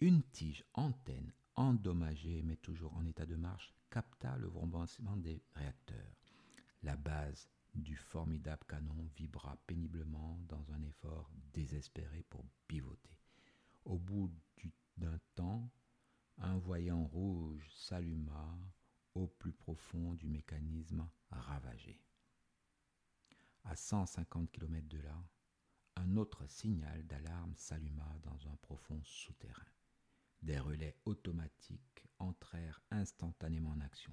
une 0.00 0.22
tige 0.22 0.64
antenne 0.74 1.32
endommagée 1.58 2.42
mais 2.42 2.56
toujours 2.56 2.94
en 2.94 3.04
état 3.04 3.26
de 3.26 3.34
marche 3.34 3.74
capta 3.90 4.36
le 4.36 4.46
vrombissement 4.46 5.16
des 5.16 5.42
réacteurs. 5.54 6.16
La 6.82 6.96
base 6.96 7.48
du 7.74 7.96
formidable 7.96 8.64
canon 8.68 9.10
vibra 9.16 9.56
péniblement 9.66 10.38
dans 10.48 10.72
un 10.72 10.82
effort 10.84 11.30
désespéré 11.52 12.24
pour 12.30 12.44
pivoter. 12.68 13.18
Au 13.84 13.98
bout 13.98 14.30
d'un 14.96 15.18
temps, 15.34 15.68
un 16.38 16.56
voyant 16.58 17.04
rouge 17.06 17.68
s'alluma 17.74 18.56
au 19.14 19.26
plus 19.26 19.52
profond 19.52 20.14
du 20.14 20.28
mécanisme 20.28 21.08
ravagé. 21.30 22.00
À 23.64 23.74
150 23.74 24.50
km 24.52 24.86
de 24.88 24.98
là, 24.98 25.24
un 25.96 26.16
autre 26.16 26.46
signal 26.46 27.04
d'alarme 27.06 27.54
s'alluma 27.56 28.16
dans 28.22 28.48
un 28.48 28.56
profond 28.56 29.00
souterrain. 29.02 29.77
Des 30.42 30.58
relais 30.58 30.96
automatiques 31.04 32.04
entrèrent 32.18 32.80
instantanément 32.90 33.70
en 33.70 33.80
action. 33.80 34.12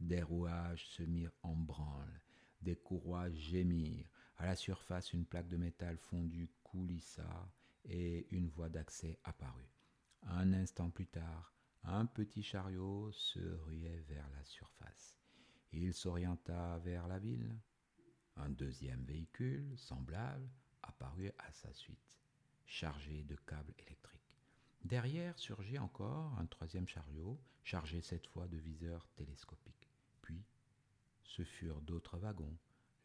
Des 0.00 0.22
rouages 0.22 0.86
se 0.88 1.02
mirent 1.02 1.36
en 1.42 1.54
branle. 1.54 2.20
Des 2.60 2.76
courroies 2.76 3.30
gémirent. 3.30 4.08
À 4.36 4.46
la 4.46 4.56
surface, 4.56 5.12
une 5.12 5.26
plaque 5.26 5.48
de 5.48 5.56
métal 5.56 5.96
fondu 5.98 6.48
coulissa 6.62 7.50
et 7.84 8.26
une 8.34 8.48
voie 8.48 8.68
d'accès 8.68 9.18
apparut. 9.24 9.70
Un 10.22 10.52
instant 10.52 10.90
plus 10.90 11.06
tard, 11.06 11.54
un 11.84 12.06
petit 12.06 12.42
chariot 12.42 13.10
se 13.12 13.38
ruait 13.38 14.04
vers 14.08 14.28
la 14.30 14.44
surface. 14.44 15.18
Il 15.72 15.94
s'orienta 15.94 16.78
vers 16.78 17.06
la 17.06 17.18
ville. 17.18 17.58
Un 18.36 18.50
deuxième 18.50 19.04
véhicule, 19.04 19.76
semblable, 19.76 20.48
apparut 20.82 21.30
à 21.38 21.52
sa 21.52 21.72
suite, 21.72 22.18
chargé 22.66 23.22
de 23.24 23.36
câbles 23.36 23.74
électriques. 23.78 24.19
Derrière 24.84 25.38
surgit 25.38 25.78
encore 25.78 26.36
un 26.38 26.46
troisième 26.46 26.88
chariot, 26.88 27.38
chargé 27.62 28.00
cette 28.00 28.26
fois 28.26 28.48
de 28.48 28.56
viseurs 28.56 29.08
télescopiques. 29.14 29.88
Puis, 30.22 30.42
ce 31.22 31.44
furent 31.44 31.82
d'autres 31.82 32.18
wagons, 32.18 32.56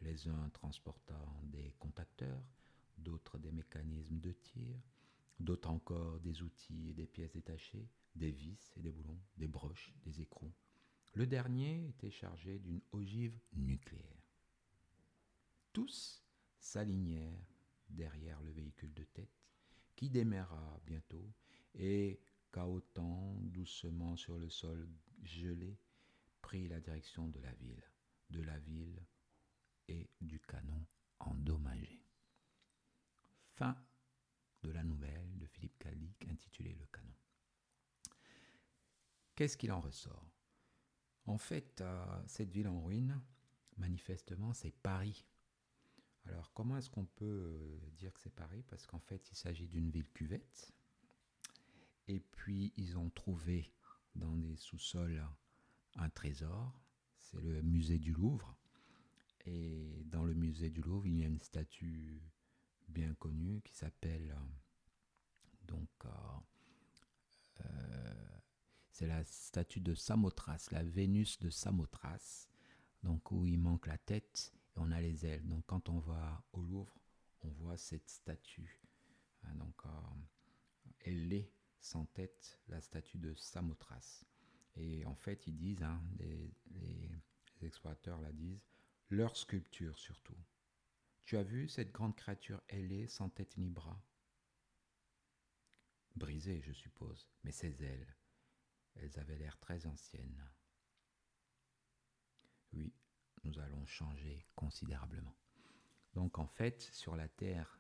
les 0.02 0.28
uns 0.28 0.50
transportant 0.50 1.42
des 1.44 1.74
contacteurs, 1.78 2.44
d'autres 2.98 3.38
des 3.38 3.52
mécanismes 3.52 4.20
de 4.20 4.32
tir, 4.32 4.76
d'autres 5.40 5.70
encore 5.70 6.20
des 6.22 6.42
outils 6.42 6.90
et 6.90 6.94
des 6.94 7.08
pièces 7.08 7.34
détachées, 7.34 7.88
des 8.16 8.32
vis 8.32 8.72
et 8.78 8.82
des 8.82 8.92
boulons, 8.92 9.20
des 9.38 9.48
broches, 9.48 9.94
des 10.04 10.22
écrous. 10.22 10.54
Le 11.14 11.28
dernier 11.28 11.88
était 11.90 12.12
chargé 12.12 12.60
d'une 12.60 12.82
ogive 12.92 13.38
nucléaire. 13.54 14.24
Tous 15.74 16.24
s'alignèrent 16.58 17.46
derrière 17.90 18.42
le 18.42 18.52
véhicule 18.52 18.94
de 18.94 19.04
tête, 19.04 19.44
qui 19.96 20.10
démarra 20.10 20.80
bientôt 20.86 21.32
et, 21.76 22.20
cahotant 22.52 23.36
doucement 23.42 24.16
sur 24.16 24.38
le 24.38 24.50
sol 24.50 24.88
gelé, 25.24 25.78
prit 26.42 26.68
la 26.68 26.80
direction 26.80 27.28
de 27.28 27.40
la 27.40 27.54
ville, 27.54 27.84
de 28.30 28.42
la 28.42 28.58
ville 28.60 29.06
et 29.88 30.10
du 30.22 30.40
canon 30.40 30.86
endommagé. 31.20 32.02
Fin 33.56 33.76
de 34.64 34.72
la 34.72 34.84
nouvelle 34.84 35.38
de 35.38 35.46
Philippe 35.46 35.78
Cadic 35.80 36.28
intitulée 36.28 36.76
Le 36.76 36.86
canon. 36.88 37.14
Qu'est-ce 39.36 39.58
qu'il 39.58 39.72
en 39.72 39.82
ressort? 39.82 40.30
En 41.26 41.38
fait, 41.38 41.82
euh, 41.82 42.24
cette 42.28 42.52
ville 42.52 42.68
en 42.68 42.82
ruine, 42.84 43.22
manifestement, 43.78 44.54
c'est 44.54 44.72
Paris. 44.72 45.26
Alors, 46.26 46.54
comment 46.54 46.78
est-ce 46.78 46.90
qu'on 46.90 47.06
peut 47.06 47.26
euh, 47.26 47.90
dire 47.92 48.14
que 48.14 48.20
c'est 48.20 48.34
Paris? 48.34 48.64
Parce 48.64 48.86
qu'en 48.86 49.00
fait, 49.00 49.30
il 49.32 49.36
s'agit 49.36 49.68
d'une 49.68 49.90
ville 49.90 50.10
cuvette. 50.12 50.72
Et 52.08 52.20
puis, 52.20 52.74
ils 52.78 52.98
ont 52.98 53.10
trouvé 53.10 53.74
dans 54.16 54.36
des 54.36 54.56
sous-sols 54.56 55.24
un 55.96 56.10
trésor. 56.10 56.80
C'est 57.20 57.42
le 57.42 57.62
musée 57.62 58.00
du 58.00 58.14
Louvre. 58.14 58.56
Et 59.46 60.04
dans 60.06 60.24
le 60.24 60.34
musée 60.34 60.70
du 60.70 60.82
Louvre, 60.82 61.08
il 61.08 61.20
y 61.20 61.24
a 61.24 61.28
une 61.28 61.42
statue 61.42 62.22
bien 62.88 63.14
connue 63.16 63.62
qui 63.62 63.76
s'appelle 63.76 64.36
donc 65.68 65.90
euh, 66.06 67.70
c'est 68.92 69.08
la 69.08 69.24
statue 69.26 69.82
de 69.82 69.94
Samothrace, 69.94 70.72
la 70.72 70.84
Vénus 70.84 71.40
de 71.40 71.50
Samothrace, 71.50 72.48
donc 73.04 73.32
où 73.32 73.46
il 73.46 73.60
manque 73.60 73.88
la 73.88 73.98
tête 73.98 74.54
et 74.76 74.80
on 74.80 74.92
a 74.92 75.02
les 75.02 75.26
ailes. 75.26 75.46
Donc 75.48 75.66
quand 75.66 75.90
on 75.90 76.00
va 76.00 76.44
au 76.54 76.62
Louvre, 76.62 76.98
on 77.44 77.50
voit 77.50 77.78
cette 77.78 78.10
statue. 78.10 78.80
Hein, 79.44 79.56
donc 79.56 79.76
euh, 79.86 79.90
elle 81.02 81.34
est 81.34 81.52
sans 81.86 82.06
tête, 82.06 82.60
la 82.68 82.82
statue 82.82 83.20
de 83.20 83.34
Samothrace. 83.36 84.26
Et 84.76 85.06
en 85.06 85.16
fait, 85.16 85.46
ils 85.48 85.56
disent, 85.56 85.84
hein, 85.84 86.02
les, 86.18 86.52
les 86.72 87.68
explorateurs 87.68 88.20
la 88.20 88.32
disent, 88.32 88.66
leur 89.10 89.38
sculpture 89.38 89.98
surtout. 89.98 90.38
Tu 91.26 91.38
as 91.38 91.44
vu 91.44 91.68
cette 91.68 91.92
grande 91.92 92.16
créature 92.16 92.62
ailée 92.70 93.08
sans 93.08 93.30
tête 93.30 93.56
ni 93.58 93.70
bras? 93.70 94.04
Brisée, 96.16 96.62
je 96.62 96.74
suppose, 96.74 97.28
mais 97.44 97.52
ses 97.52 97.84
ailes, 97.84 98.16
elles 98.96 99.20
avaient 99.20 99.38
l'air 99.38 99.58
très 99.60 99.86
anciennes. 99.86 100.50
Oui, 102.74 102.94
nous 103.44 103.60
allons 103.60 103.86
changer 103.86 104.46
considérablement. 104.56 105.36
Donc 106.14 106.40
en 106.40 106.48
fait, 106.48 106.82
sur 106.82 107.16
la 107.16 107.28
Terre 107.28 107.80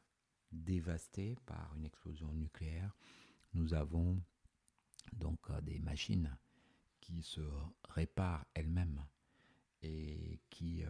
dévastée 0.51 1.37
par 1.45 1.75
une 1.75 1.85
explosion 1.85 2.31
nucléaire, 2.33 2.95
nous 3.55 3.73
avons 3.73 4.21
donc 5.13 5.39
euh, 5.49 5.61
des 5.61 5.79
machines 5.79 6.37
qui 7.01 7.23
se 7.23 7.41
réparent 7.89 8.45
elles-mêmes 8.53 9.03
et 9.81 10.39
qui 10.49 10.83
euh, 10.83 10.89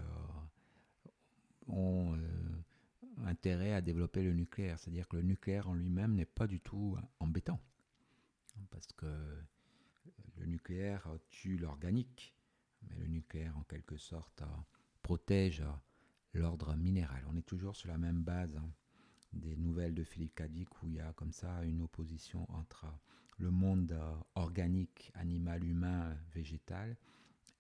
ont 1.68 2.16
euh, 2.18 2.64
intérêt 3.26 3.74
à 3.74 3.82
développer 3.82 4.24
le 4.24 4.34
nucléaire. 4.34 4.80
C'est-à-dire 4.80 5.08
que 5.08 5.18
le 5.18 5.24
nucléaire 5.24 5.70
en 5.70 5.74
lui-même 5.74 6.16
n'est 6.16 6.26
pas 6.26 6.48
du 6.48 6.60
tout 6.60 6.98
embêtant. 7.20 7.60
Parce 8.72 8.88
que 8.94 9.06
le 10.38 10.46
nucléaire 10.46 11.08
tue 11.30 11.58
l'organique, 11.58 12.34
mais 12.84 12.96
le 12.96 13.08
nucléaire 13.08 13.58
en 13.58 13.64
quelque 13.64 13.98
sorte 13.98 14.44
protège 15.02 15.64
l'ordre 16.34 16.76
minéral. 16.76 17.26
On 17.30 17.36
est 17.36 17.46
toujours 17.46 17.76
sur 17.76 17.90
la 17.90 17.98
même 17.98 18.22
base 18.24 18.56
hein, 18.56 18.70
des 19.36 19.56
nouvelles 19.58 19.94
de 19.94 20.04
Philippe 20.04 20.36
Cadic 20.36 20.82
où 20.82 20.88
il 20.88 20.96
y 20.96 21.00
a 21.00 21.14
comme 21.14 21.32
ça 21.32 21.64
une 21.64 21.82
opposition 21.82 22.50
entre 22.52 22.86
le 23.38 23.52
monde 23.52 23.98
organique, 24.36 25.12
animal, 25.16 25.64
humain, 25.64 26.16
végétal 26.34 26.96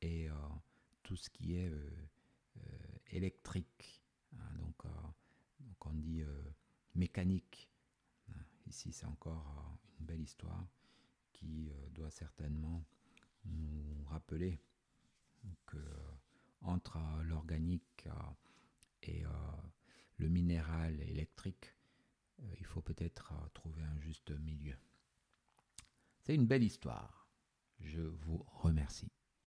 et 0.01 0.29
euh, 0.29 0.33
tout 1.03 1.15
ce 1.15 1.29
qui 1.29 1.57
est 1.57 1.69
euh, 1.69 1.89
euh, 2.57 2.61
électrique. 3.11 4.03
Hein. 4.37 4.53
donc, 4.57 4.75
donc, 5.59 5.85
on 5.85 5.93
dit 5.93 6.23
mécanique. 6.93 7.69
Hein. 8.29 8.41
Ici, 8.67 8.91
c'est 8.91 9.05
encore 9.05 9.77
une 9.99 10.05
belle 10.05 10.21
histoire 10.21 10.65
qui 11.33 11.69
doit 11.93 12.11
certainement 12.11 12.83
nous 13.45 14.03
rappeler 14.05 14.59
que 15.65 15.77
entre 16.61 16.97
l'organique 17.23 18.07
et 19.03 19.23
le 20.17 20.29
minéral 20.29 21.01
électrique, 21.01 21.75
il 22.57 22.65
faut 22.65 22.81
peut-être 22.81 23.33
trouver 23.53 23.83
un 23.83 23.99
juste 23.99 24.31
milieu. 24.31 24.75
C'est 26.21 26.35
une 26.35 26.47
belle 26.47 26.63
histoire. 26.63 27.27
Je 27.79 28.01
vous 28.01 28.43
remercie. 28.47 29.11